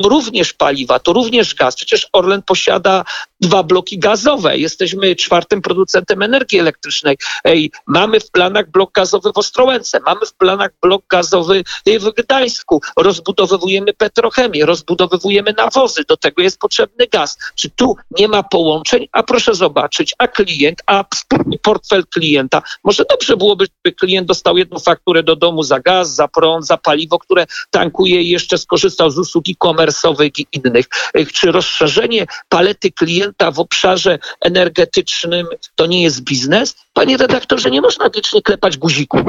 również 0.09 0.53
paliwa, 0.53 0.99
to 0.99 1.13
również 1.13 1.55
gaz. 1.55 1.75
Przecież 1.75 2.07
Orlen 2.13 2.41
posiada 2.41 3.03
dwa 3.45 3.63
bloki 3.63 3.99
gazowe. 3.99 4.57
Jesteśmy 4.57 5.15
czwartym 5.15 5.61
producentem 5.61 6.21
energii 6.21 6.59
elektrycznej. 6.59 7.17
Ej, 7.43 7.71
mamy 7.87 8.19
w 8.19 8.31
planach 8.31 8.71
blok 8.71 8.91
gazowy 8.91 9.31
w 9.33 9.37
Ostrołęce, 9.37 9.99
mamy 10.05 10.25
w 10.25 10.33
planach 10.33 10.71
blok 10.81 11.03
gazowy 11.07 11.63
w 11.85 12.13
Gdańsku. 12.17 12.81
Rozbudowujemy 12.97 13.93
petrochemię, 13.93 14.65
rozbudowujemy 14.65 15.53
nawozy. 15.57 16.03
Do 16.07 16.17
tego 16.17 16.41
jest 16.41 16.59
potrzebny 16.59 17.07
gaz. 17.07 17.37
Czy 17.55 17.69
tu 17.69 17.95
nie 18.19 18.27
ma 18.27 18.43
połączeń? 18.43 19.07
A 19.11 19.23
proszę 19.23 19.55
zobaczyć, 19.55 20.13
a 20.17 20.27
klient, 20.27 20.81
a 20.85 21.05
portfel 21.61 22.03
klienta. 22.13 22.61
Może 22.83 23.03
dobrze 23.09 23.37
byłoby, 23.37 23.67
by 23.83 23.91
klient 23.91 24.27
dostał 24.27 24.57
jedną 24.57 24.79
fakturę 24.79 25.23
do 25.23 25.35
domu 25.35 25.63
za 25.63 25.79
gaz, 25.79 26.15
za 26.15 26.27
prąd, 26.27 26.65
za 26.65 26.77
paliwo, 26.77 27.19
które 27.19 27.45
tankuje 27.71 28.21
i 28.21 28.29
jeszcze 28.29 28.57
skorzystał 28.57 29.09
z 29.09 29.17
usługi 29.17 29.55
komersowych 29.55 30.39
i 30.39 30.47
innych. 30.51 30.85
Czy 31.33 31.51
rozszerzenie 31.51 32.25
palety 32.49 32.91
klienta 33.35 33.51
w 33.51 33.59
obszarze 33.59 34.19
energetycznym 34.41 35.47
to 35.75 35.85
nie 35.85 36.03
jest 36.03 36.21
biznes? 36.21 36.75
Panie 36.93 37.17
redaktorze, 37.17 37.71
nie 37.71 37.81
można 37.81 38.09
wiecznie 38.09 38.41
klepać 38.41 38.77
guzików. 38.77 39.21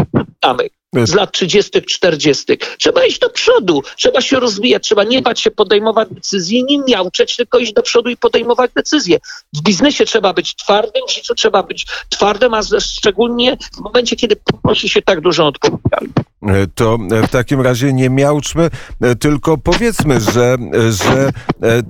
z 1.05 1.15
lat 1.15 1.33
30., 1.33 1.83
40. 1.83 2.45
Trzeba 2.79 3.05
iść 3.05 3.19
do 3.19 3.31
przodu, 3.31 3.83
trzeba 3.97 4.21
się 4.21 4.41
rozwijać, 4.41 4.83
trzeba 4.83 5.05
nie 5.05 5.23
bać 5.23 5.41
się 5.41 5.51
podejmować 5.51 6.09
decyzji, 6.11 6.65
nie 6.65 6.79
miauczeć, 6.79 7.37
tylko 7.37 7.59
iść 7.59 7.73
do 7.73 7.83
przodu 7.83 8.11
i 8.11 8.17
podejmować 8.17 8.71
decyzje. 8.77 9.19
W 9.55 9.63
biznesie 9.63 10.05
trzeba 10.05 10.33
być 10.33 10.55
twardym, 10.55 11.03
w 11.09 11.13
życiu 11.13 11.35
trzeba 11.35 11.63
być 11.63 11.87
twardym, 12.09 12.55
a 12.55 12.61
szczególnie 12.81 13.57
w 13.77 13.81
momencie, 13.81 14.17
kiedy 14.17 14.37
ponosi 14.37 14.89
się 14.89 15.03
tak 15.03 15.21
dużą 15.21 15.47
odpowiedzialność. 15.47 16.27
E, 16.43 16.67
to 16.75 16.99
w 16.99 17.31
takim 17.31 17.61
razie 17.61 17.93
nie 17.93 18.11
miałczmy, 18.11 18.71
e, 19.01 19.15
tylko 19.15 19.59
powiedzmy, 19.59 20.21
że, 20.21 20.57
że 20.91 21.31
e, 21.63 21.83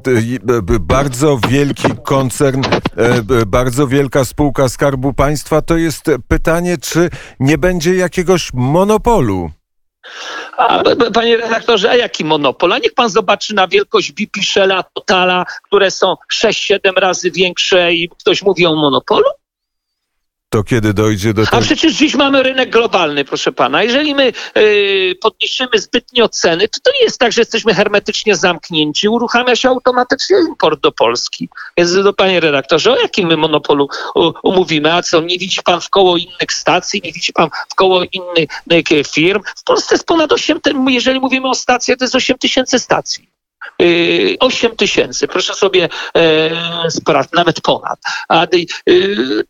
bardzo 0.80 1.38
wielki 1.48 1.88
koncern, 2.04 2.62
bardzo 3.46 3.86
wielka 3.86 4.24
spółka 4.24 4.68
Skarbu 4.68 5.12
Państwa 5.12 5.62
to 5.62 5.76
jest 5.76 6.04
pytanie, 6.28 6.78
czy 6.78 7.10
nie 7.40 7.58
będzie 7.58 7.94
jakiegoś 7.94 8.50
monopolu. 8.54 9.50
Panie 11.14 11.36
redaktorze, 11.36 11.90
a 11.90 11.96
jaki 11.96 12.24
monopol? 12.24 12.72
A 12.72 12.78
niech 12.78 12.94
pan 12.94 13.08
zobaczy 13.08 13.54
na 13.54 13.68
wielkość 13.68 14.12
BP 14.12 14.42
Shella, 14.42 14.84
Totala, 14.94 15.44
które 15.62 15.90
są 15.90 16.14
6-7 16.34 16.78
razy 16.96 17.30
większe 17.30 17.94
i 17.94 18.08
ktoś 18.08 18.42
mówi 18.42 18.66
o 18.66 18.74
monopolu? 18.74 19.26
To 20.56 20.64
kiedy 20.64 20.94
dojdzie 20.94 21.34
do 21.34 21.44
tego. 21.44 21.56
A 21.56 21.60
przecież 21.60 21.94
dziś 21.94 22.14
mamy 22.14 22.42
rynek 22.42 22.70
globalny, 22.70 23.24
proszę 23.24 23.52
pana. 23.52 23.82
Jeżeli 23.82 24.14
my 24.14 24.32
yy, 24.54 25.14
podniesiemy 25.20 25.78
zbytnio 25.78 26.28
ceny, 26.28 26.68
to 26.68 26.80
to 26.82 26.90
nie 26.92 27.04
jest 27.04 27.18
tak, 27.18 27.32
że 27.32 27.40
jesteśmy 27.40 27.74
hermetycznie 27.74 28.36
zamknięci. 28.36 29.08
Uruchamia 29.08 29.56
się 29.56 29.68
automatycznie 29.68 30.36
import 30.48 30.80
do 30.80 30.92
Polski. 30.92 31.48
Więc 31.76 31.94
do 31.94 32.02
no, 32.02 32.12
panie 32.12 32.40
redaktorze, 32.40 32.92
o 32.92 33.00
jakim 33.00 33.28
my 33.28 33.36
monopolu 33.36 33.88
u, 34.14 34.32
umówimy? 34.42 34.92
A 34.92 35.02
co, 35.02 35.20
nie 35.20 35.38
widzi 35.38 35.62
pan 35.62 35.80
w 35.80 35.90
koło 35.90 36.16
innych 36.16 36.52
stacji, 36.52 37.00
nie 37.04 37.12
widzi 37.12 37.32
pan 37.32 37.48
w 37.68 37.74
koło 37.74 38.02
innych, 38.12 38.48
innych 38.70 39.08
firm? 39.12 39.42
W 39.56 39.64
Polsce 39.64 39.94
jest 39.94 40.06
ponad 40.06 40.32
8, 40.32 40.60
jeżeli 40.88 41.20
mówimy 41.20 41.48
o 41.48 41.54
stacjach, 41.54 41.98
to 41.98 42.04
jest 42.04 42.14
8 42.14 42.38
tysięcy 42.38 42.78
stacji. 42.78 43.28
8 44.40 44.72
y, 44.72 44.76
tysięcy, 44.76 45.28
proszę 45.28 45.54
sobie 45.54 45.88
e, 46.16 46.90
sprawdzić, 46.90 47.32
nawet 47.32 47.60
ponad. 47.60 47.98
A, 48.28 48.46
y, 48.88 49.44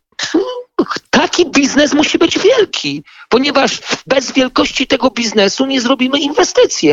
taki 1.11 1.51
biznes 1.51 1.95
musi 1.95 2.19
być 2.19 2.39
wielki, 2.39 3.03
ponieważ 3.29 3.79
bez 4.07 4.33
wielkości 4.33 4.87
tego 4.87 5.11
biznesu 5.11 5.67
nie 5.67 5.81
zrobimy 5.81 6.19
inwestycji. 6.19 6.91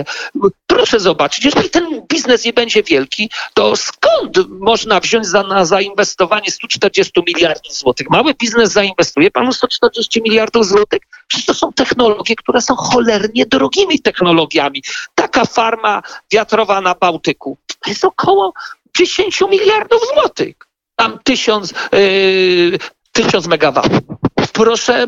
Proszę 0.67 0.99
zobaczyć, 0.99 1.45
jeżeli 1.45 1.69
ten 1.69 2.01
biznes 2.07 2.45
nie 2.45 2.53
będzie 2.53 2.83
wielki, 2.83 3.29
to 3.53 3.75
skąd 3.75 4.37
można 4.49 4.99
wziąć 4.99 5.27
za, 5.27 5.43
na 5.43 5.65
zainwestowanie 5.65 6.51
140 6.51 7.11
miliardów 7.27 7.73
złotych? 7.73 8.09
Mały 8.09 8.33
biznes 8.33 8.71
zainwestuje 8.71 9.31
panu 9.31 9.53
140 9.53 10.21
miliardów 10.21 10.65
złotych? 10.65 11.01
Przecież 11.27 11.45
to 11.45 11.53
są 11.53 11.73
technologie, 11.73 12.35
które 12.35 12.61
są 12.61 12.75
cholernie 12.75 13.45
drogimi 13.45 13.99
technologiami. 13.99 14.83
Taka 15.15 15.45
farma 15.45 16.01
wiatrowa 16.31 16.81
na 16.81 16.95
Bałtyku 16.95 17.57
jest 17.87 18.05
około 18.05 18.53
10 18.97 19.41
miliardów 19.41 20.01
złotych 20.13 20.55
tam 20.95 21.19
tysiąc, 21.23 21.73
yy, 21.91 22.79
tysiąc 23.13 23.47
megawatów. 23.47 23.99
Proszę, 24.53 25.05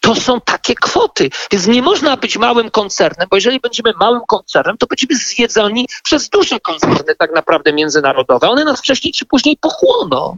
to 0.00 0.14
są 0.14 0.40
takie 0.40 0.74
kwoty. 0.74 1.30
Więc 1.52 1.66
nie 1.66 1.82
można 1.82 2.16
być 2.16 2.38
małym 2.38 2.70
koncernem, 2.70 3.28
bo 3.30 3.36
jeżeli 3.36 3.60
będziemy 3.60 3.92
małym 4.00 4.20
koncernem, 4.28 4.78
to 4.78 4.86
będziemy 4.86 5.14
zjedzeni 5.14 5.86
przez 6.04 6.28
duże 6.28 6.60
koncerny 6.60 7.14
tak 7.18 7.34
naprawdę 7.34 7.72
międzynarodowe. 7.72 8.48
One 8.48 8.64
nas 8.64 8.80
wcześniej 8.80 9.12
czy 9.12 9.26
później 9.26 9.56
pochłoną. 9.56 10.36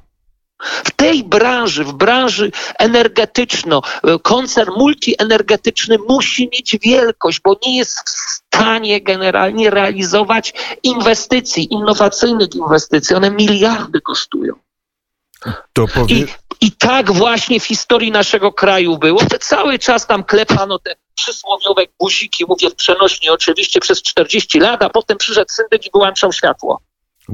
W 0.85 0.91
tej 0.91 1.25
branży, 1.25 1.85
w 1.85 1.93
branży 1.93 2.51
energetyczno, 2.79 3.83
koncern 4.23 4.73
multienergetyczny 4.77 5.99
musi 6.09 6.49
mieć 6.53 6.77
wielkość, 6.83 7.41
bo 7.45 7.57
nie 7.67 7.77
jest 7.77 7.99
w 7.99 8.11
stanie 8.11 9.01
generalnie 9.01 9.71
realizować 9.71 10.55
inwestycji, 10.83 11.75
innowacyjnych 11.75 12.55
inwestycji. 12.55 13.17
One 13.17 13.31
miliardy 13.31 14.01
kosztują. 14.01 14.55
Powie... 15.95 16.17
I, 16.17 16.27
I 16.61 16.73
tak 16.73 17.13
właśnie 17.13 17.61
w 17.61 17.65
historii 17.65 18.11
naszego 18.11 18.53
kraju 18.53 18.99
było, 18.99 19.21
że 19.21 19.39
cały 19.39 19.79
czas 19.79 20.07
tam 20.07 20.25
klepano 20.25 20.79
te 20.79 20.95
przysłowiowe 21.15 21.83
guziki, 22.01 22.45
mówię 22.49 22.71
w 22.71 22.75
przenośni 22.75 23.29
oczywiście, 23.31 23.81
przez 23.81 24.03
40 24.03 24.61
lat, 24.61 24.83
a 24.83 24.91
potem 24.91 25.19
przyszedł 25.19 25.51
syndyk 25.51 25.87
i 25.87 25.91
wyłączał 25.95 26.33
światło. 26.33 26.81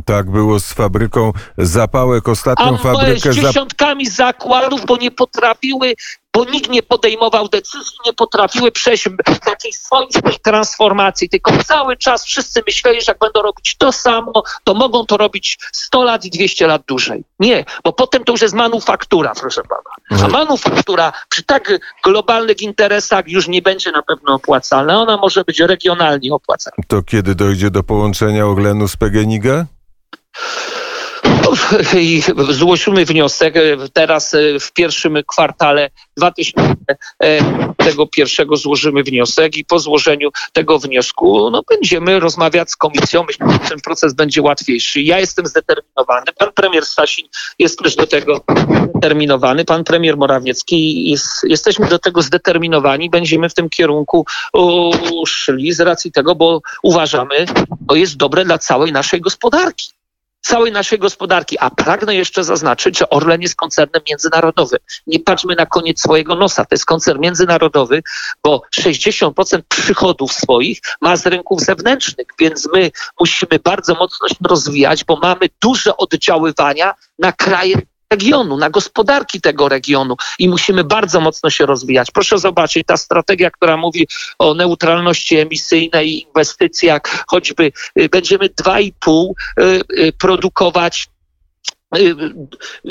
Tak 0.05 0.31
było 0.31 0.61
z 0.61 0.73
fabryką 0.73 1.33
zapałek, 1.59 2.29
ostatnią 2.29 2.75
a 2.75 2.79
fabrykę... 2.79 3.33
z 3.33 3.37
dziesiątkami 3.37 4.07
zakładów, 4.07 4.87
bo 4.87 4.97
nie 4.97 5.11
potrafiły 5.11 5.95
bo 6.33 6.45
nikt 6.45 6.71
nie 6.71 6.83
podejmował 6.83 7.49
decyzji, 7.49 7.97
nie 8.07 8.13
potrafiły 8.13 8.73
przejść 8.73 9.09
takiej 9.45 9.73
swoistej 9.73 10.39
transformacji, 10.43 11.29
tylko 11.29 11.53
cały 11.65 11.97
czas 11.97 12.25
wszyscy 12.25 12.63
myśleli, 12.67 13.01
że 13.01 13.13
jak 13.13 13.19
będą 13.19 13.43
robić 13.43 13.77
to 13.79 13.93
samo, 13.93 14.43
to 14.65 14.75
mogą 14.75 15.07
to 15.07 15.17
robić 15.17 15.59
100 15.73 16.03
lat 16.03 16.25
i 16.25 16.31
200 16.31 16.67
lat 16.67 16.83
dłużej. 16.89 17.25
Nie, 17.41 17.65
bo 17.85 17.93
potem 17.93 18.25
to 18.25 18.33
już 18.33 18.43
jest 18.43 18.55
manufaktura, 18.55 19.33
proszę 19.41 19.63
pana. 19.63 19.91
A 20.11 20.15
mhm. 20.15 20.33
manufaktura 20.33 21.13
przy 21.29 21.43
tak 21.43 21.73
globalnych 22.05 22.63
interesach 22.63 23.29
już 23.29 23.49
nie 23.49 23.63
będzie 23.63 23.93
na 23.93 24.03
pewno 24.03 24.35
opłacalna. 24.35 25.01
Ona 25.01 25.17
może 25.17 25.45
być 25.45 25.61
regionalnie 25.61 26.35
opłacalna. 26.35 26.85
To 26.89 27.03
kiedy 27.03 27.35
dojdzie 27.35 27.71
do 27.71 27.83
połączenia 27.83 28.47
Orlenu 28.47 28.89
z 28.89 28.97
PGNiG? 28.97 29.45
I 31.99 32.23
złożymy 32.51 33.05
wniosek 33.05 33.55
teraz 33.93 34.35
e, 34.35 34.61
w 34.61 34.73
pierwszym 34.73 35.19
kwartale 35.27 35.91
2021 36.17 38.57
złożymy 38.57 39.03
wniosek 39.03 39.57
i 39.57 39.65
po 39.65 39.79
złożeniu 39.79 40.31
tego 40.53 40.79
wniosku 40.79 41.51
no, 41.51 41.63
będziemy 41.69 42.21
rozmawiać 42.21 42.71
z 42.71 42.77
komisją. 42.77 43.25
Myślę, 43.27 43.47
że 43.53 43.59
ten 43.59 43.81
proces 43.81 44.15
będzie 44.15 44.43
łatwiejszy. 44.43 45.03
Ja 45.03 45.21
jestem 45.21 45.47
zdeterminowany. 45.47 46.27
Pan 46.39 46.53
premier 46.53 46.87
Sasin 46.87 47.27
jest 47.59 47.79
też 47.79 47.97
do 47.97 48.07
tego 48.07 48.45
zdeterminowany. 48.91 49.65
Pan 49.65 49.85
premier 49.85 50.17
Morawiecki 50.17 51.11
jest, 51.11 51.45
jesteśmy 51.45 51.87
do 51.87 51.99
tego 51.99 52.23
zdeterminowani. 52.23 53.11
Będziemy 53.11 53.49
w 53.49 53.55
tym 53.55 53.69
kierunku 53.69 54.27
szli 55.27 55.73
z 55.73 55.81
racji 55.81 56.13
tego, 56.13 56.35
bo 56.35 56.61
uważamy, 56.83 57.47
to 57.89 57.95
jest 57.95 58.17
dobre 58.17 58.45
dla 58.45 58.59
całej 58.59 58.93
naszej 58.93 59.21
gospodarki 59.21 60.00
całej 60.41 60.73
naszej 60.73 60.99
gospodarki. 60.99 61.59
A 61.59 61.71
pragnę 61.71 62.15
jeszcze 62.15 62.45
zaznaczyć, 62.45 62.99
że 62.99 63.11
Orlen 63.11 63.43
jest 63.43 63.57
koncernem 63.57 64.03
międzynarodowym. 64.09 64.79
Nie 65.07 65.21
patrzmy 65.21 65.55
na 65.55 65.67
koniec 65.67 66.01
swojego 66.01 66.35
nosa. 66.35 66.65
To 66.65 66.75
jest 66.75 66.85
koncern 66.85 67.21
międzynarodowy, 67.21 68.03
bo 68.45 68.63
60% 68.81 69.63
przychodów 69.69 70.33
swoich 70.33 70.81
ma 71.01 71.17
z 71.17 71.27
rynków 71.27 71.61
zewnętrznych, 71.61 72.27
więc 72.39 72.69
my 72.75 72.91
musimy 73.21 73.59
bardzo 73.65 73.95
mocno 73.95 74.29
się 74.29 74.35
rozwijać, 74.49 75.05
bo 75.05 75.17
mamy 75.17 75.47
duże 75.63 75.97
oddziaływania 75.97 76.95
na 77.19 77.33
kraje 77.33 77.90
regionu, 78.11 78.57
na 78.57 78.71
gospodarki 78.71 79.41
tego 79.41 79.69
regionu 79.69 80.17
i 80.39 80.49
musimy 80.49 80.85
bardzo 80.85 81.21
mocno 81.21 81.51
się 81.51 81.67
rozwijać. 81.67 82.11
Proszę 82.11 82.39
zobaczyć, 82.39 82.87
ta 82.87 82.97
strategia, 82.97 83.51
która 83.51 83.77
mówi 83.77 84.09
o 84.39 84.55
neutralności 84.55 85.37
emisyjnej 85.37 86.23
inwestycjach, 86.23 87.03
choćby 87.27 87.73
y, 88.01 88.09
będziemy 88.09 88.49
2,5 88.49 89.31
y, 89.61 89.81
y, 89.99 90.13
produkować 90.13 91.09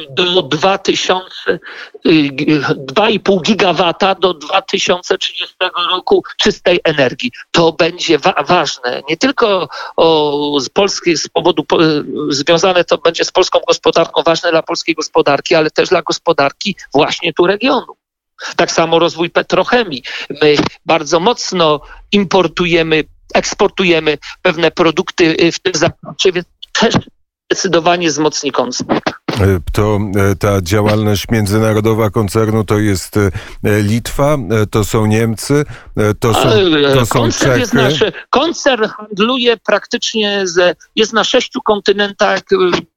do 0.09 0.41
2000, 0.41 1.59
2,5 2.05 3.41
gigawata 3.41 4.15
do 4.15 4.33
2030 4.33 5.55
roku 5.89 6.23
czystej 6.37 6.79
energii. 6.83 7.31
To 7.51 7.71
będzie 7.71 8.17
wa 8.17 8.43
ważne. 8.47 9.01
Nie 9.09 9.17
tylko 9.17 9.69
o, 9.97 10.59
z 10.59 10.69
Polski, 10.69 11.17
z 11.17 11.27
powodu 11.27 11.63
po, 11.63 11.77
związane 12.29 12.83
to 12.83 12.97
będzie 12.97 13.25
z 13.25 13.31
polską 13.31 13.59
gospodarką, 13.67 14.23
ważne 14.23 14.51
dla 14.51 14.63
polskiej 14.63 14.95
gospodarki, 14.95 15.55
ale 15.55 15.71
też 15.71 15.89
dla 15.89 16.01
gospodarki 16.01 16.75
właśnie 16.93 17.33
tu 17.33 17.47
regionu. 17.47 17.95
Tak 18.55 18.71
samo 18.71 18.99
rozwój 18.99 19.29
petrochemii. 19.29 20.03
My 20.41 20.55
bardzo 20.85 21.19
mocno 21.19 21.81
importujemy, 22.11 23.03
eksportujemy 23.33 24.17
pewne 24.41 24.71
produkty 24.71 25.51
w 25.51 25.59
tym 25.59 25.73
zakresie, 25.73 26.43
też 26.73 26.95
zdecydowanie 27.51 28.07
wzmocni 28.07 28.51
koncern. 28.51 28.91
E, 28.91 29.59
to 29.73 29.99
e, 30.15 30.35
ta 30.35 30.61
działalność 30.61 31.25
międzynarodowa 31.31 32.09
koncernu 32.09 32.63
to 32.63 32.79
jest 32.79 33.17
e, 33.17 33.31
Litwa, 33.81 34.37
to 34.71 34.83
są 34.85 35.05
Niemcy, 35.05 35.65
to 36.19 36.33
są, 36.33 36.49
to 36.93 37.05
są 37.05 37.19
koncern 37.19 37.49
Czechy. 37.49 37.59
Jest 37.59 37.73
nasze, 37.73 38.11
koncern 38.29 38.87
handluje 38.87 39.57
praktycznie, 39.57 40.47
z, 40.47 40.77
jest 40.95 41.13
na 41.13 41.23
sześciu 41.23 41.61
kontynentach, 41.61 42.39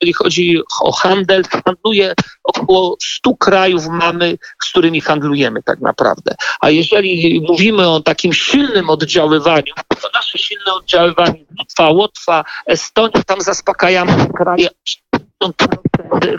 jeżeli 0.00 0.12
chodzi 0.12 0.60
o 0.80 0.92
handel, 0.92 1.42
handluje 1.64 2.14
około 2.44 2.96
stu 3.02 3.36
krajów 3.36 3.86
mamy, 3.86 4.38
z 4.64 4.70
którymi 4.70 5.00
handlujemy 5.00 5.62
tak 5.62 5.80
naprawdę. 5.80 6.34
A 6.60 6.70
jeżeli 6.70 7.40
mówimy 7.48 7.88
o 7.88 8.00
takim 8.00 8.32
silnym 8.32 8.90
oddziaływaniu, 8.90 9.72
to 10.02 10.08
nasze 10.14 10.38
silne 10.38 10.72
oddziaływanie 10.74 11.44
Litwa, 11.72 11.90
Łotwa, 11.90 12.44
Estonia, 12.66 13.22
tam 13.26 13.40
zaspokajamy 13.40 14.26
kraje 14.36 14.68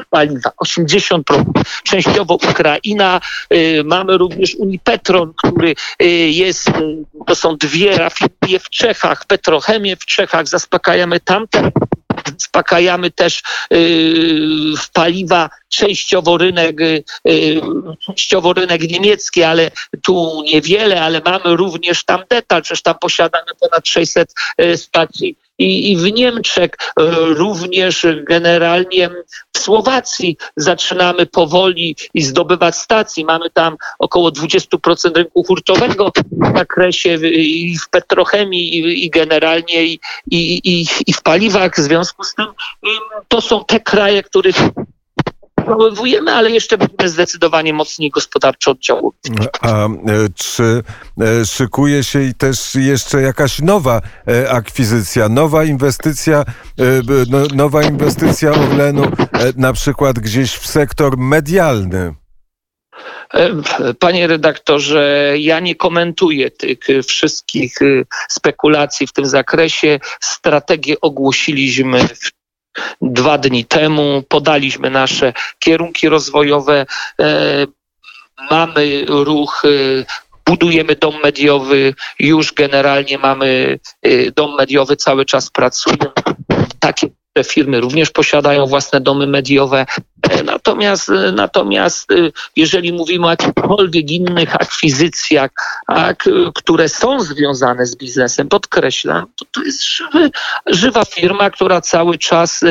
paliwa. 0.10 0.52
80% 0.64 1.44
częściowo 1.84 2.36
Ukraina. 2.36 3.22
Mamy 3.84 4.18
również 4.18 4.56
Unipetron, 4.56 5.34
który 5.38 5.76
jest, 6.30 6.72
to 7.28 7.36
są 7.36 7.58
dwie 7.58 7.98
rafinerie 7.98 8.60
w 8.60 8.70
Czechach, 8.70 9.26
Petrochemię 9.26 9.96
w 9.96 10.06
Czechach, 10.06 10.48
zaspokajamy 10.48 11.20
tamte 11.20 11.72
zaspokajamy 12.40 13.12
też 13.12 13.42
w 14.82 14.92
paliwa 14.94 15.50
częściowo 15.70 16.38
rynek, 16.38 16.78
częściowo 18.06 18.54
rynek 18.54 18.82
niemiecki, 18.82 19.44
ale 19.44 19.72
tu 20.02 20.44
niewiele, 20.46 21.02
ale 21.02 21.22
mamy 21.26 21.56
również 21.56 22.04
tam 22.06 22.24
detal, 22.30 22.62
przecież 22.62 22.82
tam 22.82 22.96
posiadamy 23.00 23.52
ponad 23.60 23.88
600 23.88 24.34
stacji 24.76 25.38
i, 25.58 25.92
i 25.92 25.98
w 25.98 26.14
Niemczech 26.14 26.70
również 27.36 28.08
generalnie 28.24 29.10
w 29.54 29.60
Słowacji 29.60 30.38
zaczynamy 30.56 31.26
powoli 31.26 31.96
i 32.14 32.22
zdobywać 32.22 32.76
stacji. 32.76 33.26
Mamy 33.26 33.50
tam 33.50 33.78
około 34.00 34.30
20% 34.30 35.16
rynku 35.16 35.44
hurtowego 35.44 36.12
w 36.32 36.58
zakresie 36.58 37.16
i 37.26 37.78
w 37.78 37.90
petrochemii 37.90 38.78
i, 38.78 39.06
i 39.06 39.10
generalnie 39.10 39.86
i, 39.86 40.00
i, 40.32 40.86
i 41.08 41.14
w 41.14 41.22
paliwach. 41.22 41.76
W 41.76 41.80
związku 41.80 42.24
z 42.24 42.36
tym 42.36 42.46
to 43.28 43.42
są 43.42 43.66
te 43.66 43.80
kraje, 43.80 44.24
których 44.24 44.56
odprowywujemy, 45.64 46.32
ale 46.32 46.52
jeszcze 46.52 46.78
będziemy 46.78 47.10
zdecydowanie 47.10 47.74
mocniej 47.74 48.10
gospodarczo 48.10 48.72
oddziaływać. 48.72 49.22
A 49.62 49.88
czy 50.36 50.84
szykuje 51.46 52.04
się 52.04 52.24
i 52.24 52.34
też 52.34 52.76
jeszcze 52.76 53.22
jakaś 53.22 53.60
nowa 53.60 54.02
akwizycja, 54.50 55.30
nowa 55.30 55.64
inwestycja, 55.64 56.46
nowa 57.56 57.84
inwestycja 57.84 58.52
Orlenu, 58.52 59.04
na 59.58 59.74
przykład 59.74 60.20
gdzieś 60.20 60.52
w 60.52 60.68
sektor 60.68 61.18
medialny? 61.18 62.14
Panie 64.00 64.28
redaktorze, 64.28 65.34
ja 65.38 65.60
nie 65.60 65.76
komentuję 65.76 66.52
tych 66.52 66.80
wszystkich 67.08 67.76
spekulacji 68.30 69.08
w 69.08 69.14
tym 69.14 69.26
zakresie. 69.26 70.00
Strategię 70.22 71.02
ogłosiliśmy 71.02 72.08
w 72.08 72.32
dwa 73.02 73.38
dni 73.38 73.66
temu. 73.66 74.24
Podaliśmy 74.30 74.90
nasze 74.90 75.34
kierunki 75.60 76.10
rozwojowe. 76.10 76.86
Mamy 78.52 79.06
ruch 79.08 79.64
budujemy 80.46 80.96
dom 80.96 81.16
mediowy, 81.24 81.94
już 82.20 82.54
generalnie 82.54 83.18
mamy 83.18 83.80
dom 84.36 84.56
mediowy, 84.56 84.96
cały 84.96 85.26
czas 85.26 85.50
pracuje. 85.50 85.98
Takie 86.80 87.08
firmy 87.44 87.82
również 87.82 88.10
posiadają 88.10 88.66
własne 88.66 89.02
domy 89.02 89.28
mediowe. 89.28 89.86
Natomiast, 90.46 91.12
natomiast 91.34 92.10
jeżeli 92.56 92.94
mówimy 92.94 93.28
o 93.28 93.30
jakichkolwiek 93.30 94.12
innych 94.12 94.56
akwizycjach, 94.56 95.52
które 96.56 96.90
są 96.90 97.20
związane 97.20 97.86
z 97.86 97.96
biznesem, 97.96 98.50
podkreślam, 98.50 99.26
to 99.36 99.46
to 99.52 99.64
jest 99.64 99.84
żywy, 99.84 100.30
żywa 100.66 101.06
firma, 101.06 101.50
która 101.50 101.82
cały 101.82 102.18
czas, 102.18 102.62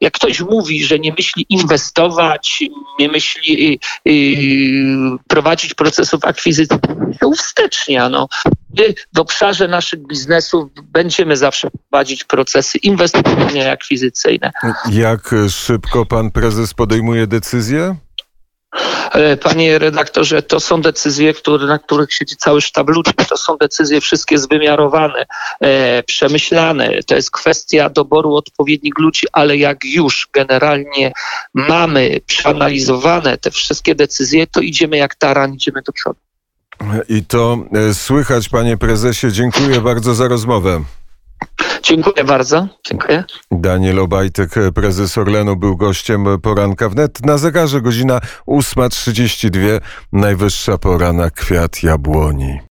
jak 0.00 0.12
ktoś 0.12 0.40
mówi, 0.40 0.84
że 0.84 0.98
nie 0.98 1.12
myśli 1.12 1.46
inwestować, 1.48 2.62
nie 2.98 3.08
myśli 3.08 3.80
prowadzić 5.28 5.74
procesów 5.74 6.24
akwizycji, 6.24 6.78
to 7.20 7.28
uwstecznia. 7.28 8.08
No 8.08 8.28
w 9.14 9.18
obszarze 9.18 9.68
naszych 9.68 10.06
biznesów 10.06 10.70
będziemy 10.82 11.36
zawsze 11.36 11.68
prowadzić 11.70 12.24
procesy 12.24 12.78
inwestycyjne 12.78 13.64
i 13.64 13.68
akwizycyjne. 13.68 14.52
Jak 14.90 15.34
szybko 15.50 16.06
pan 16.06 16.30
prezes 16.30 16.74
podejmuje 16.74 17.26
decyzje? 17.26 17.96
Panie 19.42 19.78
redaktorze, 19.78 20.42
to 20.42 20.60
są 20.60 20.82
decyzje, 20.82 21.34
które, 21.34 21.66
na 21.66 21.78
których 21.78 22.12
siedzi 22.12 22.36
cały 22.36 22.60
sztab 22.60 22.88
ludzi. 22.88 23.12
To 23.28 23.36
są 23.36 23.56
decyzje 23.56 24.00
wszystkie 24.00 24.38
zwymiarowane, 24.38 25.26
e, 25.60 26.02
przemyślane. 26.02 27.02
To 27.06 27.14
jest 27.14 27.30
kwestia 27.30 27.90
doboru 27.90 28.34
odpowiednich 28.34 28.98
ludzi, 28.98 29.26
ale 29.32 29.56
jak 29.56 29.84
już 29.84 30.28
generalnie 30.32 31.12
mamy 31.54 32.20
przeanalizowane 32.26 33.38
te 33.38 33.50
wszystkie 33.50 33.94
decyzje, 33.94 34.46
to 34.46 34.60
idziemy 34.60 34.96
jak 34.96 35.14
taran, 35.14 35.54
idziemy 35.54 35.82
do 35.82 35.92
przodu. 35.92 36.25
I 37.08 37.24
to 37.24 37.58
słychać, 37.92 38.48
panie 38.48 38.76
prezesie. 38.76 39.32
Dziękuję 39.32 39.80
bardzo 39.80 40.14
za 40.14 40.28
rozmowę. 40.28 40.82
Dziękuję 41.82 42.24
bardzo. 42.24 42.68
Dziękuję. 42.88 43.24
Daniel 43.50 43.98
Obajtek, 43.98 44.50
prezes 44.74 45.18
Orlenu, 45.18 45.56
był 45.56 45.76
gościem 45.76 46.24
poranka 46.42 46.88
wnet. 46.88 47.26
Na 47.26 47.38
zegarze 47.38 47.80
godzina 47.80 48.20
8.32, 48.48 49.80
najwyższa 50.12 50.78
pora 50.78 51.12
na 51.12 51.30
kwiat 51.30 51.82
jabłoni. 51.82 52.60